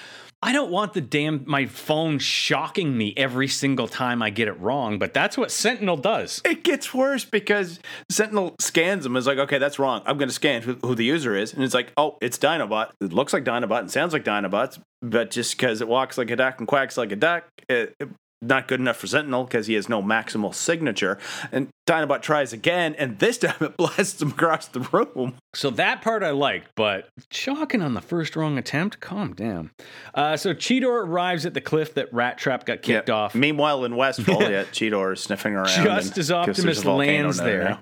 I 0.41 0.53
don't 0.53 0.69
want 0.69 0.93
the 0.93 1.01
damn 1.01 1.43
my 1.47 1.65
phone 1.65 2.19
shocking 2.19 2.95
me 2.95 3.13
every 3.17 3.47
single 3.47 3.87
time 3.87 4.21
I 4.21 4.29
get 4.29 4.47
it 4.47 4.59
wrong, 4.59 4.99
but 4.99 5.11
that's 5.13 5.35
what 5.35 5.49
Sentinel 5.51 5.97
does. 5.97 6.41
It 6.45 6.63
gets 6.63 6.93
worse 6.93 7.25
because 7.25 7.79
Sentinel 8.11 8.55
scans 8.61 9.03
them. 9.03 9.15
Is 9.15 9.25
like, 9.25 9.39
okay, 9.39 9.57
that's 9.57 9.79
wrong. 9.79 10.03
I'm 10.05 10.17
going 10.19 10.29
to 10.29 10.33
scan 10.35 10.61
who, 10.61 10.75
who 10.83 10.93
the 10.93 11.05
user 11.05 11.35
is, 11.35 11.53
and 11.53 11.63
it's 11.63 11.73
like, 11.73 11.91
oh, 11.97 12.17
it's 12.21 12.37
Dinobot. 12.37 12.91
It 13.01 13.13
looks 13.13 13.33
like 13.33 13.45
Dinobot 13.45 13.79
and 13.79 13.91
sounds 13.91 14.13
like 14.13 14.23
Dinobots, 14.23 14.79
but 15.01 15.31
just 15.31 15.57
because 15.57 15.81
it 15.81 15.87
walks 15.87 16.19
like 16.19 16.29
a 16.29 16.35
duck 16.35 16.59
and 16.59 16.67
quacks 16.67 16.97
like 16.97 17.11
a 17.11 17.15
duck, 17.15 17.45
it, 17.67 17.95
it- 17.99 18.09
not 18.41 18.67
good 18.67 18.79
enough 18.79 18.97
for 18.97 19.07
Sentinel 19.07 19.43
because 19.45 19.67
he 19.67 19.73
has 19.73 19.89
no 19.89 20.01
maximal 20.01 20.53
signature. 20.53 21.17
And 21.51 21.69
Dinobot 21.87 22.21
tries 22.21 22.53
again, 22.53 22.95
and 22.95 23.17
this 23.19 23.37
time 23.39 23.55
it 23.61 23.77
blasts 23.77 24.21
him 24.21 24.29
across 24.29 24.67
the 24.67 24.81
room. 24.91 25.35
So 25.53 25.69
that 25.71 26.01
part 26.01 26.21
I 26.23 26.31
liked, 26.31 26.69
but 26.75 27.09
shocking 27.31 27.81
on 27.81 27.93
the 27.93 28.01
first 28.01 28.35
wrong 28.35 28.57
attempt. 28.57 28.99
Calm 28.99 29.33
down. 29.33 29.71
Uh, 30.13 30.37
so 30.37 30.53
Cheetor 30.53 31.05
arrives 31.05 31.45
at 31.45 31.53
the 31.53 31.61
cliff 31.61 31.93
that 31.95 32.11
Rattrap 32.11 32.65
got 32.65 32.81
kicked 32.81 33.09
Yeah. 33.09 33.15
off. 33.15 33.35
Meanwhile, 33.35 33.85
in 33.85 33.95
Westville, 33.95 34.41
yeah, 34.51 34.63
Cheetor 34.65 35.13
is 35.13 35.21
sniffing 35.21 35.55
around. 35.55 35.67
Just 35.83 36.17
as 36.17 36.31
Optimus 36.31 36.85
lands 36.85 37.37
there. 37.37 37.79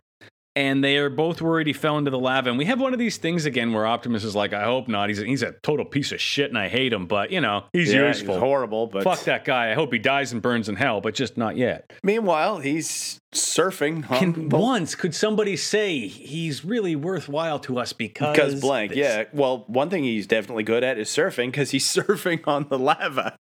And 0.56 0.84
they 0.84 0.98
are 0.98 1.10
both 1.10 1.42
worried 1.42 1.68
he 1.68 1.74
fell 1.74 1.98
into 1.98 2.12
the 2.12 2.20
lava. 2.20 2.50
And 2.50 2.58
we 2.58 2.66
have 2.66 2.80
one 2.80 2.94
of 2.94 3.00
these 3.00 3.18
things 3.18 3.46
again 3.46 3.74
where 3.74 3.86
Optimus 3.86 4.24
is 4.24 4.36
like, 4.36 4.54
"I 4.54 4.64
hope 4.64 4.88
not. 4.88 5.10
He's 5.10 5.22
a, 5.22 5.26
he's 5.26 5.42
a 5.44 5.52
total 5.64 5.86
piece 5.86 6.12
of 6.12 6.22
shit, 6.22 6.50
and 6.50 6.58
I 6.58 6.68
hate 6.68 6.94
him. 6.94 7.08
But 7.08 7.32
you 7.32 7.42
know, 7.42 7.66
he's 7.74 7.94
Yeah, 7.94 8.08
useful. 8.08 8.36
He's 8.36 8.40
horrible, 8.42 8.88
but 8.88 9.04
Fuck 9.04 9.22
that 9.26 9.46
guy. 9.46 9.72
I 9.72 9.74
hope 9.74 9.92
he 9.94 10.00
dies 10.00 10.32
and 10.34 10.42
burns 10.42 10.70
in 10.70 10.76
hell, 10.76 11.02
but 11.02 11.14
just 11.16 11.38
not 11.38 11.58
yet. 11.58 11.92
meanwhile, 12.04 12.60
he's 12.60 13.20
surfing 13.34 14.10
on 14.10 14.18
Can 14.34 14.50
once 14.50 14.96
could 14.96 15.14
somebody 15.14 15.58
say 15.58 16.08
he's 16.08 16.64
really 16.64 16.96
worthwhile 16.96 17.60
to 17.60 17.78
us 17.78 17.92
because 17.92 18.34
Because 18.36 18.62
blank, 18.62 18.92
this? 18.92 18.98
yeah. 19.00 19.24
Well, 19.34 19.66
one 19.68 19.90
thing 19.90 20.06
he's 20.06 20.26
definitely 20.26 20.64
good 20.64 20.86
at 20.86 20.98
is 20.98 21.10
surfing 21.10 21.48
because 21.48 21.72
he's 21.72 21.86
surfing 21.96 22.48
on 22.48 22.68
the 22.70 22.80
lava. 22.80 23.36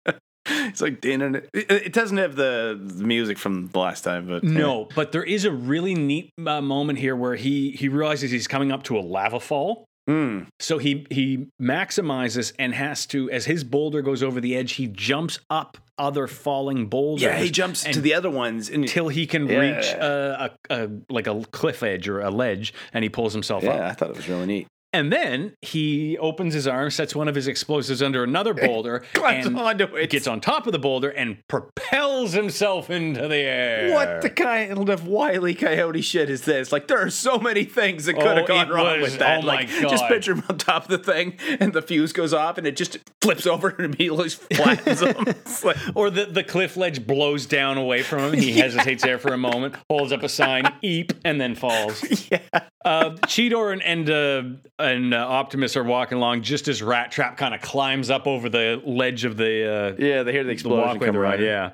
it's 0.47 0.81
like 0.81 1.01
din- 1.01 1.37
it, 1.55 1.71
it 1.71 1.93
doesn't 1.93 2.17
have 2.19 2.35
the, 2.37 2.79
the 2.83 3.05
music 3.05 3.39
from 3.39 3.69
the 3.69 3.79
last 3.79 4.03
time, 4.03 4.27
but 4.27 4.43
No, 4.43 4.89
but 4.95 5.13
there 5.13 5.23
is 5.25 5.45
a 5.45 5.53
really 5.53 5.95
neat 5.95 6.31
uh, 6.45 6.61
moment 6.61 6.99
here 6.99 7.15
where 7.15 7.37
he 7.37 7.71
he 7.73 7.89
realizes 7.89 8.31
he's 8.31 8.49
coming 8.49 8.73
up 8.73 8.83
to 8.85 8.99
a 8.99 9.01
lava 9.01 9.39
fall. 9.41 9.85
Mm. 10.11 10.49
So 10.59 10.79
he 10.79 11.07
he 11.11 11.47
maximizes 11.61 12.53
and 12.59 12.75
has 12.75 13.07
to 13.07 13.31
as 13.31 13.45
his 13.45 13.63
boulder 13.63 14.03
goes 14.03 14.23
over 14.23 14.41
the 14.41 14.57
edge, 14.57 14.73
he 14.73 14.89
jumps 14.89 15.39
up 15.49 15.79
other 15.97 16.27
falling 16.27 16.89
boulders. 16.89 17.23
yeah, 17.23 17.39
he 17.39 17.51
jumps 17.51 17.85
to 17.85 18.01
the 18.01 18.15
other 18.15 18.31
ones 18.31 18.69
until 18.69 19.09
he 19.09 19.27
can 19.29 19.47
Yeah. 19.47 19.59
reach 19.59 19.87
a, 19.93 20.51
a, 20.71 20.85
a 20.85 20.91
like 21.09 21.29
a 21.29 21.45
cliff 21.53 21.85
edge 21.85 22.09
or 22.09 22.21
a 22.21 22.31
ledge, 22.31 22.75
and 22.93 23.05
he 23.05 23.09
pulls 23.11 23.33
himself 23.33 23.63
yeah, 23.63 23.71
up. 23.71 23.77
Yeah, 23.77 23.89
I 23.89 23.93
thought 23.93 24.11
it 24.11 24.17
was 24.17 24.29
really 24.29 24.47
neat. 24.47 24.67
And 24.95 25.11
then 25.13 25.55
he 25.63 26.19
opens 26.19 26.53
his 26.55 26.67
arm, 26.67 26.91
sets 26.91 27.15
one 27.15 27.27
of 27.29 27.35
his 27.35 27.49
explosives 27.49 28.03
under 28.03 28.23
another 28.23 28.53
boulder, 28.53 29.03
Climbs 29.15 29.47
and 29.47 29.59
onto 29.59 29.85
it. 29.97 30.11
gets 30.11 30.27
on 30.27 30.41
top 30.41 30.67
of 30.67 30.73
the 30.73 30.79
boulder 30.79 31.09
and 31.09 31.39
propels 31.49 32.33
himself 32.33 32.91
into 32.91 33.27
the 33.27 33.37
air. 33.37 33.95
What 33.95 34.21
the 34.21 34.29
kind 34.31 34.89
of 34.91 35.07
wily 35.07 35.55
coyote 35.55 36.03
shit 36.03 36.29
is 36.29 36.43
this? 36.43 36.73
Like, 36.73 36.89
there 36.89 36.99
are 37.01 37.09
so 37.11 37.39
many 37.39 37.65
things 37.65 38.05
that 38.05 38.15
could 38.15 38.27
Oh, 38.27 38.37
have 38.37 38.47
gone 38.47 38.69
wrong 38.69 39.01
was- 39.01 39.13
with 39.13 39.19
that. 39.21 39.39
oh 39.39 39.47
my 39.47 39.55
like, 39.55 39.69
just 39.69 40.07
picture 40.09 40.33
him 40.35 40.43
on 40.51 40.59
top 40.59 40.85
of 40.85 40.89
the 40.91 41.13
thing, 41.13 41.39
and 41.59 41.73
the 41.73 41.81
fuse 41.83 42.13
goes 42.13 42.35
off, 42.35 42.59
and 42.59 42.67
it 42.67 42.77
just 42.77 42.99
flips 43.23 43.47
over 43.47 43.69
and 43.71 43.87
immediately 43.87 44.29
flattens 44.29 45.01
him. 45.01 45.17
Like, 45.65 45.77
Or 45.95 46.11
the, 46.11 46.25
the 46.27 46.43
cliff 46.45 46.77
ledge 46.77 47.07
blows 47.07 47.47
down 47.47 47.79
away 47.79 48.03
from 48.03 48.19
him. 48.21 48.33
And 48.33 48.43
he 48.43 48.53
hesitates 48.61 49.03
there 49.03 49.19
for 49.19 49.33
a 49.33 49.39
moment, 49.39 49.77
holds 49.89 50.13
up 50.13 50.23
a 50.23 50.29
sign, 50.29 50.65
eep, 50.83 51.13
and 51.25 51.41
then 51.41 51.55
falls. 51.55 52.03
yeah. 52.31 52.41
Uh, 52.85 53.11
Cheetor 53.27 53.73
and 53.73 53.83
and, 53.83 54.11
uh, 54.11 54.82
and 54.83 55.15
uh, 55.15 55.19
Optimus 55.19 55.77
are 55.77 55.85
walking 55.85 56.19
along 56.19 56.43
just 56.43 56.69
as 56.69 56.81
Rattrap 56.83 57.37
kind 57.37 57.55
of 57.55 57.61
climbs 57.61 58.11
up 58.11 58.27
over 58.27 58.49
the 58.49 58.83
ledge 58.85 59.25
of 59.25 59.37
the 59.37 59.95
uh, 59.99 60.05
Yeah, 60.05 60.23
they 60.23 60.33
hear 60.33 60.43
the 60.45 60.49
the 60.49 60.53
explosion 60.53 60.87
walkway 60.89 61.07
come 61.07 61.17
around. 61.17 61.41
Yeah, 61.43 61.71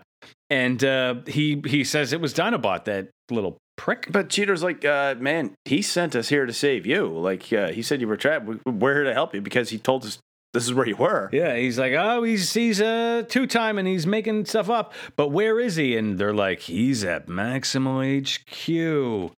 and 0.51 0.83
uh, 0.85 1.15
he 1.27 1.63
he 1.67 1.85
says 1.85 2.13
it 2.13 2.21
was 2.21 2.33
Dinobot, 2.35 2.85
that 2.85 3.09
little 3.31 3.57
prick. 3.77 4.09
But 4.11 4.29
Cheetor's 4.29 4.63
like, 4.63 4.85
uh, 4.85 5.15
man, 5.19 5.55
he 5.65 5.83
sent 5.83 6.15
us 6.17 6.29
here 6.29 6.47
to 6.47 6.53
save 6.53 6.87
you. 6.87 7.07
Like, 7.07 7.53
uh, 7.53 7.69
he 7.73 7.83
said 7.83 8.01
you 8.01 8.09
were 8.09 8.17
trapped. 8.17 8.47
We- 8.47 8.59
We're 8.73 8.95
here 8.95 9.05
to 9.05 9.13
help 9.15 9.35
you 9.35 9.41
because 9.41 9.71
he 9.71 9.79
told 9.79 10.05
us 10.05 10.19
this 10.55 10.65
is 10.65 10.73
where 10.73 10.87
you 10.89 10.97
were. 10.97 11.29
Yeah, 11.31 11.55
he's 11.57 11.79
like, 11.79 11.93
oh, 11.93 12.23
he's 12.23 12.53
he's 12.55 12.81
a 12.81 13.23
two 13.29 13.47
time 13.47 13.77
and 13.79 13.87
he's 13.87 14.07
making 14.07 14.47
stuff 14.47 14.71
up. 14.71 14.95
But 15.15 15.29
where 15.29 15.61
is 15.61 15.77
he? 15.77 15.95
And 15.97 16.19
they're 16.19 16.33
like, 16.35 16.61
he's 16.61 17.05
at 17.05 17.27
Maximal 17.27 18.01
HQ. 18.25 19.33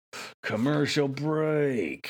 Commercial 0.45 1.09
break. 1.09 2.09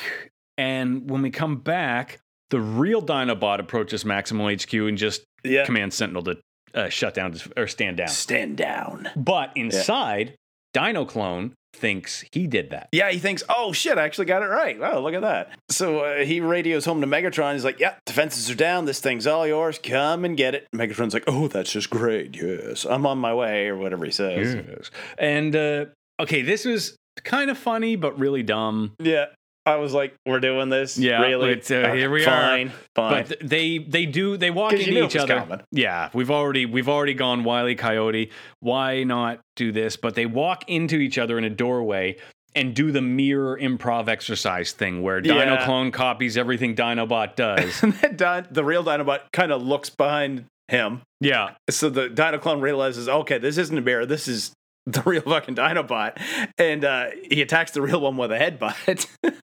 And 0.61 1.09
when 1.09 1.21
we 1.21 1.31
come 1.31 1.57
back, 1.57 2.19
the 2.51 2.59
real 2.59 3.01
Dinobot 3.01 3.59
approaches 3.59 4.03
Maximal 4.03 4.51
HQ 4.53 4.73
and 4.87 4.97
just 4.97 5.23
Yeah. 5.43 5.65
commands 5.65 5.95
Sentinel 5.95 6.23
to 6.23 6.37
uh, 6.73 6.89
shut 6.89 7.13
down 7.13 7.35
or 7.57 7.67
stand 7.67 7.97
down. 7.97 8.07
Stand 8.09 8.57
down. 8.57 9.09
But 9.15 9.51
inside, 9.55 10.35
Dino 10.73 11.03
Clone 11.05 11.53
thinks 11.73 12.23
he 12.31 12.47
did 12.47 12.69
that. 12.69 12.89
Yeah, 12.91 13.09
he 13.09 13.17
thinks, 13.17 13.43
oh 13.49 13.73
shit, 13.73 13.97
I 13.97 14.03
actually 14.03 14.25
got 14.25 14.43
it 14.43 14.47
right. 14.47 14.79
Wow, 14.79 14.99
look 14.99 15.13
at 15.13 15.21
that. 15.21 15.51
So 15.69 15.99
uh, 16.01 16.23
he 16.23 16.39
radios 16.41 16.85
home 16.85 17.01
to 17.01 17.07
Megatron. 17.07 17.53
He's 17.53 17.65
like, 17.65 17.79
yeah, 17.79 17.95
defenses 18.05 18.49
are 18.49 18.55
down. 18.55 18.85
This 18.85 18.99
thing's 18.99 19.25
all 19.25 19.47
yours. 19.47 19.79
Come 19.81 20.23
and 20.25 20.37
get 20.37 20.53
it. 20.53 20.67
Megatron's 20.75 21.13
like, 21.13 21.23
oh, 21.27 21.47
that's 21.47 21.71
just 21.71 21.89
great. 21.89 22.35
Yes, 22.35 22.85
I'm 22.85 23.05
on 23.05 23.17
my 23.17 23.33
way, 23.33 23.67
or 23.67 23.77
whatever 23.77 24.05
he 24.05 24.11
says. 24.11 24.55
Yes. 24.55 24.91
And 25.17 25.55
uh, 25.55 25.85
okay, 26.19 26.41
this 26.41 26.65
was 26.65 26.95
kind 27.23 27.49
of 27.49 27.57
funny, 27.57 27.95
but 27.95 28.17
really 28.19 28.43
dumb. 28.43 28.93
Yeah. 28.99 29.25
I 29.65 29.75
was 29.75 29.93
like, 29.93 30.15
we're 30.25 30.39
doing 30.39 30.69
this. 30.69 30.97
Yeah, 30.97 31.21
really. 31.21 31.51
it's, 31.51 31.69
uh, 31.69 31.93
here 31.93 32.09
we 32.09 32.23
are. 32.23 32.25
fine, 32.25 32.71
Fine. 32.95 33.25
But 33.27 33.37
they 33.47 33.77
they 33.77 34.05
do 34.07 34.35
they 34.37 34.49
walk 34.49 34.73
into 34.73 35.03
each 35.03 35.15
other. 35.15 35.63
Yeah, 35.71 36.09
we've 36.13 36.31
already 36.31 36.65
we've 36.65 36.89
already 36.89 37.13
gone 37.13 37.43
Wiley 37.43 37.75
Coyote. 37.75 38.31
Why 38.59 39.03
not 39.03 39.39
do 39.55 39.71
this? 39.71 39.97
But 39.97 40.15
they 40.15 40.25
walk 40.25 40.63
into 40.67 40.97
each 40.97 41.17
other 41.19 41.37
in 41.37 41.43
a 41.43 41.49
doorway 41.49 42.17
and 42.55 42.75
do 42.75 42.91
the 42.91 43.01
mirror 43.01 43.57
improv 43.61 44.09
exercise 44.09 44.71
thing 44.73 45.01
where 45.03 45.21
Dino 45.21 45.37
Yeah. 45.37 45.65
Clone 45.65 45.91
copies 45.91 46.37
everything 46.37 46.75
Dinobot 46.75 47.35
does. 47.35 47.81
and 47.83 47.93
then 47.93 48.15
Din- 48.17 48.47
the 48.51 48.63
real 48.65 48.83
Dinobot 48.83 49.21
kind 49.31 49.51
of 49.53 49.61
looks 49.61 49.89
behind 49.89 50.45
him. 50.67 51.01
yeah. 51.21 51.51
So 51.69 51.89
the 51.89 52.09
Dino 52.09 52.39
clone 52.39 52.59
realizes, 52.61 53.07
okay, 53.07 53.37
this 53.37 53.57
isn't 53.57 53.77
a 53.77 53.81
bear. 53.81 54.05
This 54.05 54.27
is 54.27 54.51
the 54.85 55.01
real 55.05 55.21
fucking 55.21 55.55
Dinobot. 55.55 56.17
And 56.57 56.83
uh, 56.83 57.11
he 57.29 57.41
attacks 57.41 57.71
the 57.71 57.81
real 57.81 58.01
one 58.01 58.17
with 58.17 58.31
a 58.31 58.37
headbutt. 58.39 59.07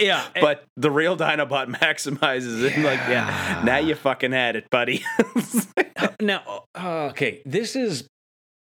Yeah. 0.00 0.26
but 0.40 0.64
the 0.76 0.90
real 0.90 1.16
Dinobot 1.16 1.74
maximizes 1.80 2.64
it. 2.64 2.78
Like, 2.78 3.00
yeah, 3.08 3.62
now 3.64 3.78
you 3.78 3.94
fucking 3.94 4.32
had 4.32 4.56
it, 4.56 4.70
buddy. 4.70 5.04
now 6.20 6.64
uh, 6.74 7.08
okay, 7.10 7.42
this 7.44 7.76
is 7.76 8.08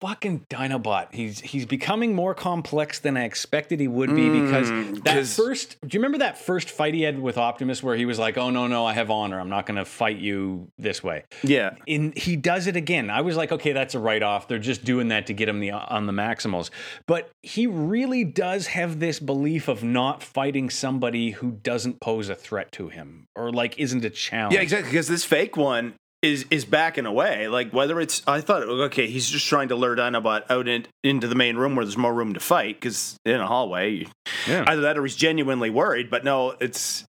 fucking 0.02 0.46
Dinobot. 0.50 1.14
He's 1.14 1.40
he's 1.40 1.64
becoming 1.64 2.14
more 2.14 2.34
complex 2.34 2.98
than 2.98 3.16
I 3.16 3.24
expected 3.24 3.78
he 3.80 3.88
would 3.88 4.14
be 4.14 4.28
because 4.28 4.68
Mm, 4.70 5.04
that 5.04 5.14
'cause- 5.14 5.36
first 5.36 5.76
do 5.80 5.94
you 5.96 6.00
remember 6.00 6.18
that 6.18 6.36
first 6.36 6.68
fight 6.70 6.92
he 6.94 7.02
had 7.02 7.18
with 7.20 7.38
Optimus 7.38 7.82
where 7.82 7.94
he 7.96 8.04
was 8.04 8.18
like, 8.18 8.36
"Oh 8.36 8.50
no, 8.50 8.66
no, 8.66 8.84
I 8.84 8.92
have 8.94 9.10
honor. 9.10 9.38
I'm 9.40 9.48
not 9.48 9.64
going 9.64 9.76
to 9.76 9.84
fight 9.84 10.18
you 10.18 10.68
this 10.78 11.02
way." 11.04 11.22
yeah. 11.44 11.70
in 11.86 12.12
he 12.16 12.34
does 12.36 12.66
it 12.66 12.76
again. 12.76 13.10
I 13.10 13.20
was 13.20 13.36
like, 13.36 13.52
okay, 13.52 13.72
that's 13.72 13.94
a 13.94 13.98
write 14.00 14.22
off. 14.22 14.48
They're 14.48 14.58
just 14.58 14.84
doing 14.84 15.08
that 15.08 15.26
to 15.28 15.32
get 15.32 15.48
him 15.48 15.60
the 15.60 15.70
on 15.70 16.06
the 16.06 16.12
Maximals. 16.12 16.70
But 17.06 17.30
he 17.42 17.66
really 17.66 18.24
does 18.24 18.66
have 18.68 18.98
this 18.98 19.20
belief 19.20 19.68
of 19.68 19.82
not 19.84 20.22
fighting 20.22 20.68
somebody 20.68 21.30
who 21.30 21.52
doesn't 21.62 22.00
pose 22.00 22.28
a 22.28 22.34
threat 22.34 22.72
to 22.72 22.88
him 22.88 23.28
or 23.36 23.52
like 23.52 23.78
isn't 23.78 24.04
a 24.04 24.10
challenge. 24.10 24.54
Yeah, 24.54 24.60
exactly. 24.62 24.90
Because 24.90 25.08
this 25.08 25.24
fake 25.24 25.56
one 25.56 25.94
is 26.22 26.46
is 26.50 26.64
backing 26.64 27.04
away. 27.06 27.48
Like 27.48 27.72
whether 27.72 28.00
it's, 28.00 28.22
I 28.26 28.40
thought, 28.40 28.62
okay, 28.62 29.08
he's 29.08 29.28
just 29.28 29.46
trying 29.48 29.68
to 29.68 29.74
lure 29.74 29.96
Dinobot 29.96 30.44
out 30.50 30.68
in, 30.68 30.86
into 31.02 31.26
the 31.26 31.34
main 31.34 31.56
room 31.56 31.74
where 31.76 31.84
there's 31.84 31.96
more 31.96 32.14
room 32.14 32.34
to 32.34 32.40
fight. 32.40 32.76
Because 32.80 33.16
in 33.24 33.40
a 33.40 33.46
hallway, 33.46 33.90
you- 33.90 34.06
Yeah. 34.48 34.64
either 34.68 34.82
that 34.82 34.96
or 34.96 35.02
he's 35.02 35.16
genuinely 35.16 35.68
worried. 35.70 36.10
But 36.10 36.24
no, 36.24 36.54
it's. 36.60 37.04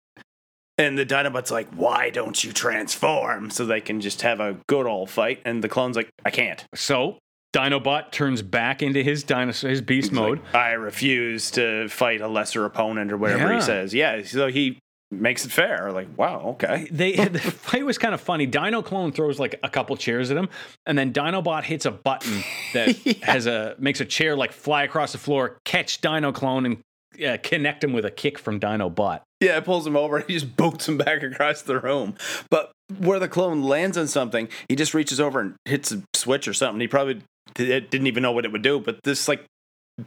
And 0.78 0.98
the 0.98 1.04
Dinobot's 1.04 1.50
like, 1.50 1.68
why 1.74 2.08
don't 2.08 2.42
you 2.42 2.50
transform? 2.50 3.50
So 3.50 3.66
they 3.66 3.82
can 3.82 4.00
just 4.00 4.22
have 4.22 4.40
a 4.40 4.56
good 4.66 4.86
old 4.86 5.10
fight. 5.10 5.40
And 5.44 5.62
the 5.62 5.68
clone's 5.68 5.96
like, 5.96 6.08
I 6.24 6.30
can't. 6.30 6.64
So 6.74 7.18
Dinobot 7.54 8.10
turns 8.10 8.40
back 8.40 8.82
into 8.82 9.02
his 9.02 9.22
dinosaur, 9.22 9.68
his 9.68 9.82
beast 9.82 10.08
He's 10.08 10.18
mode. 10.18 10.40
like, 10.42 10.54
I 10.54 10.72
refuse 10.72 11.50
to 11.52 11.88
fight 11.88 12.22
a 12.22 12.26
lesser 12.28 12.64
opponent 12.64 13.12
or 13.12 13.18
whatever 13.18 13.48
Yeah. 13.50 13.56
he 13.56 13.60
says. 13.60 13.92
Yeah. 13.92 14.22
So 14.24 14.48
he 14.48 14.78
makes 15.12 15.44
it 15.44 15.52
fair. 15.52 15.92
Like, 15.92 16.08
wow, 16.16 16.40
okay. 16.54 16.88
They 16.92 17.12
the 17.12 17.38
fight 17.38 17.84
was 17.84 17.98
kind 17.98 18.14
of 18.14 18.20
funny. 18.20 18.46
Dino 18.46 18.82
Clone 18.82 19.12
throws 19.12 19.38
like 19.38 19.58
a 19.62 19.68
couple 19.68 19.96
chairs 19.96 20.30
at 20.30 20.36
him, 20.36 20.48
and 20.86 20.96
then 20.96 21.12
Dinobot 21.12 21.64
hits 21.64 21.86
a 21.86 21.90
button 21.90 22.42
that 22.74 22.96
has 23.22 23.46
a 23.46 23.74
makes 23.78 24.00
a 24.00 24.04
chair 24.04 24.36
like 24.36 24.52
fly 24.52 24.84
across 24.84 25.12
the 25.12 25.18
floor, 25.18 25.58
catch 25.64 26.00
Dino 26.00 26.32
Clone, 26.32 26.66
and 26.66 26.78
uh, 27.24 27.36
connect 27.42 27.84
him 27.84 27.92
with 27.92 28.04
a 28.04 28.10
kick 28.10 28.38
from 28.38 28.58
Dinobot. 28.58 29.20
Yeah, 29.40 29.58
it 29.58 29.64
pulls 29.64 29.86
him 29.86 29.96
over 29.96 30.20
he 30.20 30.34
just 30.34 30.56
boots 30.56 30.88
him 30.88 30.98
back 30.98 31.22
across 31.22 31.62
the 31.62 31.78
room. 31.80 32.14
But 32.50 32.70
where 32.98 33.18
the 33.18 33.28
clone 33.28 33.62
lands 33.62 33.96
on 33.96 34.06
something, 34.06 34.48
he 34.68 34.76
just 34.76 34.94
reaches 34.94 35.20
over 35.20 35.40
and 35.40 35.54
hits 35.64 35.92
a 35.92 36.02
switch 36.14 36.46
or 36.46 36.54
something. 36.54 36.80
He 36.80 36.88
probably 36.88 37.22
didn't 37.54 38.06
even 38.06 38.22
know 38.22 38.32
what 38.32 38.44
it 38.44 38.52
would 38.52 38.62
do. 38.62 38.78
But 38.78 39.00
this 39.04 39.28
like 39.28 39.44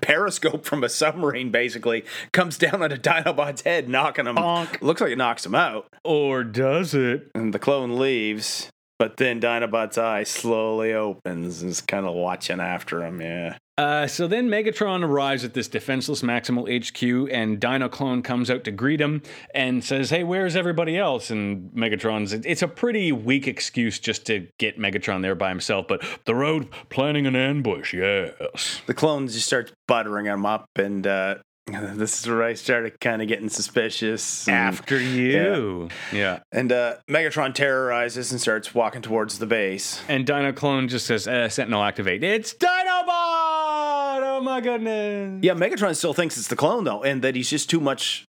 periscope 0.02 0.66
from 0.66 0.84
a 0.84 0.90
submarine 0.90 1.52
basically 1.52 2.06
comes 2.32 2.58
down 2.58 2.82
on 2.82 2.92
a 2.92 2.98
Dinobot's 2.98 3.62
head, 3.62 3.88
knocking 3.90 4.28
him. 4.28 4.36
Bonk. 4.36 4.82
Looks 4.82 5.02
like 5.02 5.12
it 5.12 5.18
knocks 5.18 5.46
him 5.46 5.56
out. 5.56 5.88
Or 6.04 6.44
does 6.44 6.94
it? 6.94 7.32
And 7.36 7.54
the 7.54 7.60
clone 7.60 7.98
leaves. 7.98 8.70
But 8.98 9.18
then 9.18 9.42
Dinobot's 9.42 9.98
eye 9.98 10.24
slowly 10.24 10.94
opens 10.94 11.62
and 11.62 11.72
is 11.72 11.82
kind 11.82 12.06
of 12.06 12.14
watching 12.14 12.60
after 12.60 13.04
him. 13.04 13.22
Yeah. 13.22 13.58
Uh, 13.78 14.08
so 14.08 14.26
then 14.26 14.48
Megatron 14.48 15.04
arrives 15.04 15.44
at 15.44 15.54
this 15.54 15.68
defenseless 15.68 16.22
Maximal 16.22 16.64
HQ, 16.66 17.30
and 17.30 17.60
Dino 17.60 17.90
Clone 17.90 18.22
comes 18.22 18.50
out 18.50 18.64
to 18.64 18.72
greet 18.72 19.02
him 19.02 19.22
and 19.54 19.84
says, 19.84 20.10
"Hey, 20.10 20.24
where's 20.24 20.56
everybody 20.56 20.98
else?" 20.98 21.30
And 21.30 21.72
Megatron's 21.72 22.32
it's 22.32 22.62
a 22.62 22.70
pretty 22.70 23.12
weak 23.12 23.48
excuse 23.48 24.00
just 24.00 24.26
to 24.28 24.48
get 24.60 24.80
Megatron 24.80 25.22
there 25.22 25.36
by 25.36 25.50
himself, 25.50 25.88
but 25.90 26.06
the 26.24 26.34
road 26.34 26.70
planning 26.90 27.28
an 27.28 27.36
ambush, 27.36 27.94
yes. 27.94 28.82
The 28.86 28.94
clone 28.94 29.28
just 29.28 29.46
starts 29.46 29.74
buttering 29.90 30.26
him 30.26 30.46
up. 30.46 30.70
And 30.78 31.06
uh, 31.06 31.36
this 31.96 32.20
is 32.22 32.28
where 32.30 32.44
I 32.44 32.54
started 32.54 33.00
kind 33.00 33.22
of 33.22 33.28
getting 33.28 33.50
suspicious. 33.50 34.48
and- 34.48 34.56
After 34.56 35.00
you, 35.00 35.90
yeah. 36.14 36.40
And 36.52 36.72
uh, 36.72 36.98
Megatron 37.10 37.54
terrorizes 37.56 38.32
and 38.32 38.40
starts 38.40 38.76
walking 38.76 39.02
towards 39.02 39.40
the 39.40 39.48
base. 39.48 40.02
And 40.08 40.26
Dino 40.28 40.52
Clone 40.54 40.88
just 40.88 41.08
says, 41.08 41.28
uh, 41.28 41.50
"Sentinel 41.50 41.84
activate." 41.84 42.24
It's 42.24 42.54
Dinobot! 42.54 42.68
Oh 43.08 44.42
my 44.44 44.62
goodness! 44.62 45.40
Yeah, 45.44 45.54
Megatron 45.54 45.96
still 45.96 46.14
thinks 46.14 46.38
it's 46.38 46.48
the 46.50 46.56
clone 46.56 46.84
though, 46.84 47.04
and 47.04 47.22
that 47.24 47.36
he's 47.36 47.50
just 47.50 47.70
too 47.70 47.80
much 47.80 48.26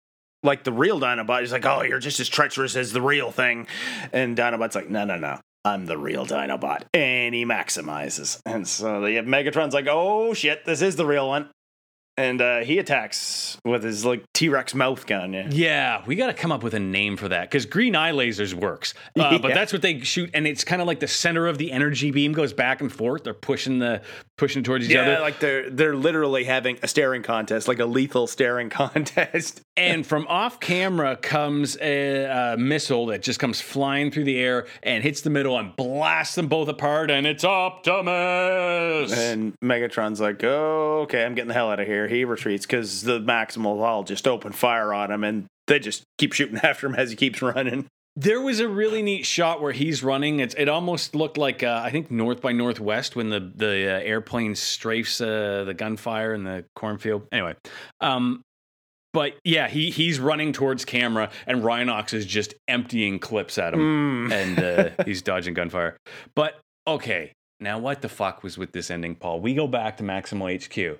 like 0.43 0.63
the 0.63 0.71
real 0.73 0.99
Dinobot. 0.99 1.41
He's 1.41 1.51
like, 1.51 1.65
"Oh, 1.65 1.81
you're 1.81 1.99
just 1.99 2.19
as 2.19 2.29
treacherous 2.29 2.75
as 2.75 2.93
the 2.93 3.01
real 3.01 3.31
thing," 3.31 3.67
and 4.11 4.37
Dinobot's 4.37 4.75
like, 4.75 4.89
"No, 4.89 5.05
no, 5.05 5.17
no." 5.17 5.39
I'm 5.65 5.85
the 5.85 5.97
real 5.97 6.25
Dinobot. 6.25 6.83
And 6.93 7.33
he 7.33 7.45
maximizes. 7.45 8.37
And 8.45 8.67
so 8.67 9.01
have 9.05 9.23
Megatron's 9.23 9.73
like, 9.73 9.87
oh 9.89 10.33
shit, 10.33 10.65
this 10.65 10.81
is 10.81 10.97
the 10.97 11.05
real 11.05 11.29
one. 11.29 11.49
And 12.15 12.41
uh, 12.41 12.60
he 12.60 12.77
attacks 12.77 13.58
with 13.65 13.84
his 13.84 14.05
like 14.05 14.24
T 14.34 14.48
Rex 14.50 14.75
mouth 14.75 15.08
gun. 15.08 15.34
Yeah. 15.34 15.48
Yeah, 15.50 16.03
we 16.05 16.15
got 16.15 16.27
to 16.27 16.34
come 16.34 16.51
up 16.51 16.62
with 16.62 16.74
a 16.75 16.79
name 16.79 17.17
for 17.17 17.27
that 17.29 17.50
because 17.50 17.65
green 17.65 17.96
eye 17.96 18.12
lasers 18.12 18.53
works, 18.53 18.93
uh, 19.20 19.38
but 19.39 19.53
that's 19.53 19.74
what 19.74 19.82
they 19.82 20.00
shoot, 20.01 20.29
and 20.34 20.46
it's 20.46 20.63
kind 20.63 20.82
of 20.82 20.88
like 20.88 21.00
the 21.00 21.08
center 21.08 21.48
of 21.48 21.58
the 21.58 21.72
energy 21.72 22.12
beam 22.12 22.34
goes 22.34 22.53
back 22.53 22.82
and 22.82 22.91
forth. 22.93 23.24
They're 23.24 23.34
pushing 23.34 23.79
the 23.79 24.01
pushing 24.38 24.62
towards 24.63 24.86
each 24.86 24.91
Yeah, 24.91 25.01
other, 25.01 25.20
like 25.22 25.39
they're 25.39 25.70
they're 25.70 25.96
literally 25.96 26.43
having 26.43 26.77
a 26.84 26.88
staring 26.88 27.24
contest, 27.24 27.67
like 27.67 27.79
a 27.79 27.86
lethal 27.86 28.27
staring 28.27 28.70
contest. 28.70 29.62
and 29.75 30.05
from 30.05 30.27
off 30.27 30.60
camera 30.60 31.15
comes 31.15 31.77
a, 31.82 32.25
a 32.53 32.58
missile 32.58 33.08
that 33.08 33.24
just 33.24 33.39
comes 33.39 33.60
flying 33.60 34.12
through 34.12 34.25
the 34.25 34.38
air 34.38 34.67
and 34.84 35.03
hits 35.03 35.22
the 35.22 35.29
middle 35.32 35.58
and 35.58 35.75
blasts 35.75 36.36
them 36.36 36.48
both 36.48 36.67
apart, 36.67 37.10
and 37.10 37.25
it's 37.25 37.43
Optimus. 37.43 39.17
And 39.17 39.60
Megatron's 39.63 40.22
like, 40.22 40.43
oh, 40.43 41.01
okay, 41.03 41.24
I'm 41.24 41.34
getting 41.36 41.48
the 41.48 41.53
hell 41.53 41.72
out 41.72 41.79
of 41.79 41.88
here. 41.88 42.02
He 42.07 42.25
retreats 42.25 42.65
because 42.65 43.03
the 43.03 43.19
Maximal 43.19 43.81
all 43.81 44.03
just 44.03 44.27
open 44.27 44.51
fire 44.51 44.93
on 44.93 45.12
him 45.12 45.24
and 45.24 45.45
they 45.67 45.79
just 45.79 46.03
keep 46.17 46.33
shooting 46.33 46.57
after 46.63 46.88
him 46.88 46.95
as 46.95 47.10
he 47.10 47.15
keeps 47.15 47.41
running. 47.41 47.88
There 48.15 48.39
was 48.41 48.60
a 48.60 48.67
really 48.67 49.01
neat 49.01 49.25
shot 49.25 49.60
where 49.60 49.72
he's 49.72 50.03
running. 50.03 50.39
It's, 50.39 50.53
it 50.53 50.69
almost 50.69 51.15
looked 51.15 51.36
like 51.38 51.63
uh, 51.63 51.81
I 51.83 51.89
think 51.89 52.12
North 52.12 52.41
by 52.41 52.51
Northwest 52.51 53.15
when 53.15 53.29
the 53.31 53.39
the 53.39 53.95
uh, 53.95 54.00
airplane 54.01 54.53
strafes 54.53 55.19
uh, 55.19 55.63
the 55.63 55.74
gunfire 55.74 56.36
in 56.36 56.43
the 56.43 56.63
cornfield. 56.75 57.27
Anyway, 57.31 57.55
um, 58.01 58.43
but 59.13 59.33
yeah, 59.43 59.67
he 59.67 59.89
he's 59.89 60.19
running 60.19 60.53
towards 60.53 60.86
camera, 60.86 61.31
and 61.48 61.63
Rhinox 61.63 62.13
is 62.13 62.27
just 62.27 62.53
emptying 62.67 63.17
clips 63.17 63.57
at 63.57 63.74
him, 63.74 63.79
Mm. 63.79 64.31
and 64.31 64.60
uh, 64.60 65.03
he's 65.05 65.24
dodging 65.24 65.55
gunfire. 65.55 65.98
But 66.36 66.60
okay, 66.86 67.31
now 67.60 67.79
what 67.79 68.01
the 68.03 68.10
fuck 68.10 68.43
was 68.43 68.60
with 68.60 68.74
this 68.74 68.91
ending, 68.91 69.15
Paul? 69.15 69.39
We 69.39 69.55
go 69.55 69.65
back 69.67 69.98
to 69.98 70.03
Maximal 70.03 70.53
HQ. 70.53 71.00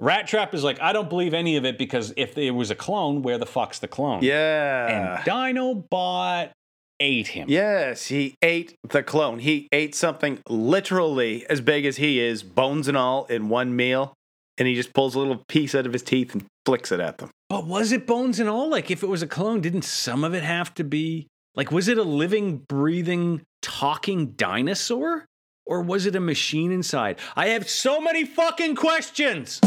Rattrap 0.00 0.54
is 0.54 0.64
like, 0.64 0.80
I 0.80 0.92
don't 0.92 1.08
believe 1.08 1.34
any 1.34 1.56
of 1.56 1.64
it 1.64 1.78
because 1.78 2.12
if 2.16 2.36
it 2.38 2.50
was 2.52 2.70
a 2.70 2.74
clone, 2.74 3.22
where 3.22 3.38
the 3.38 3.46
fuck's 3.46 3.78
the 3.78 3.88
clone? 3.88 4.22
Yeah. 4.22 5.18
And 5.18 5.26
Dinobot 5.26 6.50
ate 6.98 7.28
him. 7.28 7.46
yes, 7.48 8.06
he 8.06 8.34
ate 8.42 8.76
the 8.88 9.02
clone. 9.02 9.38
He 9.38 9.68
ate 9.72 9.94
something 9.94 10.38
literally 10.48 11.46
as 11.48 11.60
big 11.60 11.86
as 11.86 11.96
he 11.96 12.20
is, 12.20 12.42
bones 12.42 12.88
and 12.88 12.96
all, 12.96 13.24
in 13.26 13.48
one 13.48 13.74
meal. 13.74 14.12
And 14.58 14.68
he 14.68 14.74
just 14.74 14.92
pulls 14.92 15.14
a 15.14 15.18
little 15.18 15.42
piece 15.48 15.74
out 15.74 15.86
of 15.86 15.92
his 15.94 16.02
teeth 16.02 16.34
and 16.34 16.44
flicks 16.66 16.92
it 16.92 17.00
at 17.00 17.18
them. 17.18 17.30
But 17.48 17.66
was 17.66 17.92
it 17.92 18.06
bones 18.06 18.38
and 18.38 18.48
all? 18.48 18.68
Like, 18.68 18.90
if 18.90 19.02
it 19.02 19.08
was 19.08 19.22
a 19.22 19.26
clone, 19.26 19.60
didn't 19.62 19.82
some 19.82 20.24
of 20.24 20.34
it 20.34 20.42
have 20.42 20.74
to 20.74 20.84
be 20.84 21.26
Like, 21.54 21.70
was 21.72 21.88
it 21.88 21.96
a 21.96 22.02
living, 22.02 22.58
breathing, 22.68 23.42
talking 23.62 24.32
dinosaur? 24.32 25.24
Or 25.66 25.82
was 25.82 26.06
it 26.06 26.16
a 26.16 26.20
machine 26.20 26.72
inside? 26.72 27.18
I 27.36 27.48
have 27.48 27.68
so 27.68 28.00
many 28.00 28.24
fucking 28.24 28.74
questions. 28.76 29.60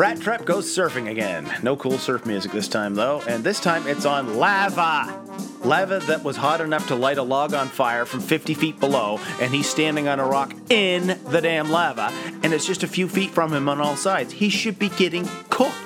Rattrap 0.00 0.46
goes 0.46 0.64
surfing 0.74 1.10
again. 1.10 1.52
No 1.62 1.76
cool 1.76 1.98
surf 1.98 2.24
music 2.24 2.52
this 2.52 2.68
time, 2.68 2.94
though, 2.94 3.20
and 3.28 3.44
this 3.44 3.60
time 3.60 3.86
it's 3.86 4.06
on 4.06 4.38
lava. 4.38 5.22
Lava 5.62 5.98
that 6.06 6.24
was 6.24 6.38
hot 6.38 6.62
enough 6.62 6.88
to 6.88 6.94
light 6.94 7.18
a 7.18 7.22
log 7.22 7.52
on 7.52 7.68
fire 7.68 8.06
from 8.06 8.20
50 8.20 8.54
feet 8.54 8.80
below, 8.80 9.20
and 9.42 9.52
he's 9.52 9.68
standing 9.68 10.08
on 10.08 10.18
a 10.18 10.24
rock 10.24 10.54
in 10.70 11.18
the 11.26 11.40
damn 11.42 11.70
lava, 11.70 12.10
and 12.42 12.54
it's 12.54 12.64
just 12.64 12.82
a 12.82 12.88
few 12.88 13.06
feet 13.08 13.30
from 13.30 13.52
him 13.52 13.68
on 13.68 13.78
all 13.78 13.94
sides. 13.94 14.32
He 14.32 14.48
should 14.48 14.78
be 14.78 14.88
getting 14.88 15.28
cooked. 15.50 15.76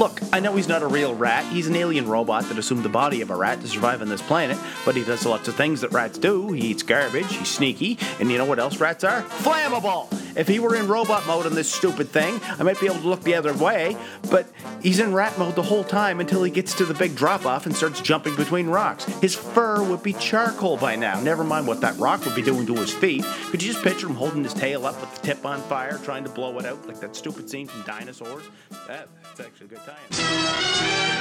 Look, 0.00 0.18
I 0.32 0.40
know 0.40 0.56
he's 0.56 0.66
not 0.66 0.80
a 0.80 0.86
real 0.86 1.14
rat. 1.14 1.44
He's 1.52 1.66
an 1.66 1.76
alien 1.76 2.08
robot 2.08 2.44
that 2.44 2.56
assumed 2.56 2.84
the 2.84 2.88
body 2.88 3.20
of 3.20 3.28
a 3.28 3.36
rat 3.36 3.60
to 3.60 3.68
survive 3.68 4.00
on 4.00 4.08
this 4.08 4.22
planet, 4.22 4.56
but 4.86 4.96
he 4.96 5.04
does 5.04 5.26
lots 5.26 5.46
of 5.46 5.56
things 5.56 5.82
that 5.82 5.92
rats 5.92 6.16
do. 6.16 6.52
He 6.52 6.68
eats 6.68 6.82
garbage, 6.82 7.30
he's 7.36 7.48
sneaky, 7.48 7.98
and 8.18 8.30
you 8.30 8.38
know 8.38 8.46
what 8.46 8.58
else 8.58 8.80
rats 8.80 9.04
are? 9.04 9.20
Flammable! 9.24 10.08
If 10.40 10.48
he 10.48 10.58
were 10.58 10.74
in 10.74 10.88
robot 10.88 11.26
mode 11.26 11.44
on 11.44 11.54
this 11.54 11.70
stupid 11.70 12.08
thing, 12.08 12.40
I 12.58 12.62
might 12.62 12.80
be 12.80 12.86
able 12.86 13.00
to 13.00 13.08
look 13.08 13.22
the 13.22 13.34
other 13.34 13.52
way, 13.52 13.94
but 14.30 14.48
he's 14.82 14.98
in 14.98 15.12
rat 15.12 15.38
mode 15.38 15.54
the 15.54 15.62
whole 15.62 15.84
time 15.84 16.18
until 16.18 16.42
he 16.42 16.50
gets 16.50 16.72
to 16.76 16.86
the 16.86 16.94
big 16.94 17.14
drop 17.14 17.44
off 17.44 17.66
and 17.66 17.76
starts 17.76 18.00
jumping 18.00 18.34
between 18.36 18.66
rocks. 18.66 19.04
His 19.20 19.34
fur 19.34 19.82
would 19.82 20.02
be 20.02 20.14
charcoal 20.14 20.78
by 20.78 20.96
now, 20.96 21.20
never 21.20 21.44
mind 21.44 21.66
what 21.66 21.82
that 21.82 21.94
rock 21.98 22.24
would 22.24 22.34
be 22.34 22.40
doing 22.40 22.66
to 22.68 22.74
his 22.76 22.90
feet. 22.90 23.22
Could 23.50 23.62
you 23.62 23.70
just 23.70 23.84
picture 23.84 24.06
him 24.06 24.14
holding 24.14 24.42
his 24.42 24.54
tail 24.54 24.86
up 24.86 24.98
with 24.98 25.14
the 25.14 25.26
tip 25.26 25.44
on 25.44 25.60
fire, 25.60 25.98
trying 26.04 26.24
to 26.24 26.30
blow 26.30 26.58
it 26.58 26.64
out 26.64 26.88
like 26.88 27.00
that 27.00 27.14
stupid 27.14 27.50
scene 27.50 27.66
from 27.66 27.82
Dinosaurs? 27.82 28.44
That, 28.88 29.10
that's 29.22 29.40
actually 29.40 29.66
a 29.66 29.68
good 29.68 29.84
time. 29.84 31.19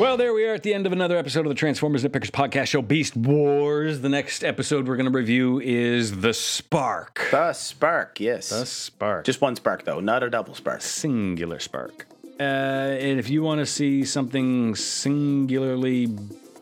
Well, 0.00 0.16
there 0.16 0.32
we 0.34 0.44
are 0.46 0.54
at 0.54 0.62
the 0.64 0.74
end 0.74 0.86
of 0.86 0.92
another 0.92 1.16
episode 1.16 1.46
of 1.46 1.50
the 1.50 1.54
Transformers 1.54 2.02
Nitpickers 2.02 2.30
podcast 2.30 2.66
show, 2.66 2.82
Beast 2.82 3.16
Wars. 3.16 4.00
The 4.00 4.08
next 4.08 4.42
episode 4.42 4.88
we're 4.88 4.96
going 4.96 5.10
to 5.10 5.16
review 5.16 5.60
is 5.60 6.20
The 6.22 6.34
Spark. 6.34 7.28
The 7.30 7.52
spark, 7.52 8.18
yes. 8.18 8.48
The 8.50 8.66
Spark. 8.66 9.24
Just 9.24 9.40
one 9.40 9.54
spark, 9.54 9.84
though, 9.84 10.00
not 10.00 10.22
a 10.24 10.30
double 10.30 10.54
spark. 10.54 10.80
singular 10.80 11.60
spark. 11.60 12.06
Uh, 12.40 12.42
and 12.42 13.20
if 13.20 13.28
you 13.30 13.42
want 13.42 13.60
to 13.60 13.66
see 13.66 14.04
something 14.04 14.74
singularly 14.74 16.08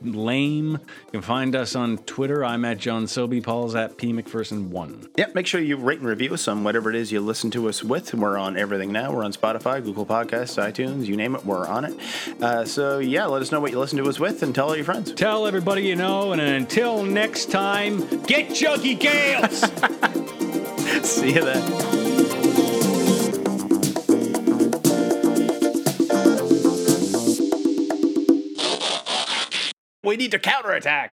lame, 0.03 0.73
you 0.73 1.11
can 1.13 1.23
find 1.23 1.55
us 1.55 1.75
on 1.75 1.99
Twitter. 1.99 2.45
I'm 2.45 2.65
at 2.65 2.79
John 2.79 3.07
Sobey. 3.07 3.41
Paul's 3.41 3.75
at 3.75 3.97
P 3.97 4.13
McPherson1. 4.13 5.09
Yep, 5.17 5.35
make 5.35 5.47
sure 5.47 5.61
you 5.61 5.77
rate 5.77 5.99
and 5.99 6.09
review 6.09 6.35
us 6.35 6.49
on 6.49 6.65
whatever 6.65 6.91
it 6.91 6.97
is 6.97 7.13
you 7.13 7.21
listen 7.21 7.51
to 7.53 7.69
us 7.69 7.83
with. 7.83 8.15
We're 8.15 8.39
on 8.39 8.57
everything 8.57 8.93
now. 8.93 9.13
We're 9.13 9.25
on 9.25 9.33
Spotify, 9.33 9.83
Google 9.83 10.07
Podcasts, 10.07 10.61
iTunes, 10.63 11.07
you 11.07 11.17
name 11.17 11.35
it, 11.35 11.45
we're 11.45 11.67
on 11.67 11.85
it. 11.85 12.43
Uh, 12.43 12.65
so, 12.65 12.99
yeah, 12.99 13.27
let 13.27 13.43
us 13.43 13.53
know 13.53 13.61
what 13.61 13.71
you 13.71 13.79
listen 13.79 13.99
to 13.99 14.09
us 14.09 14.19
with 14.19 14.43
and 14.43 14.55
tell 14.55 14.69
all 14.69 14.77
your 14.77 14.85
friends. 14.85 15.13
Tell 15.13 15.47
everybody 15.47 15.83
you 15.83 15.97
know, 15.97 16.33
and 16.33 16.41
until 16.41 17.03
next 17.03 17.51
time, 17.51 17.99
get 18.25 18.49
Juggy 18.49 18.99
Gales! 18.99 19.61
See 21.09 21.35
you 21.35 21.45
then. 21.45 22.00
We 30.11 30.17
need 30.17 30.33
to 30.33 30.41
counterattack. 30.41 31.13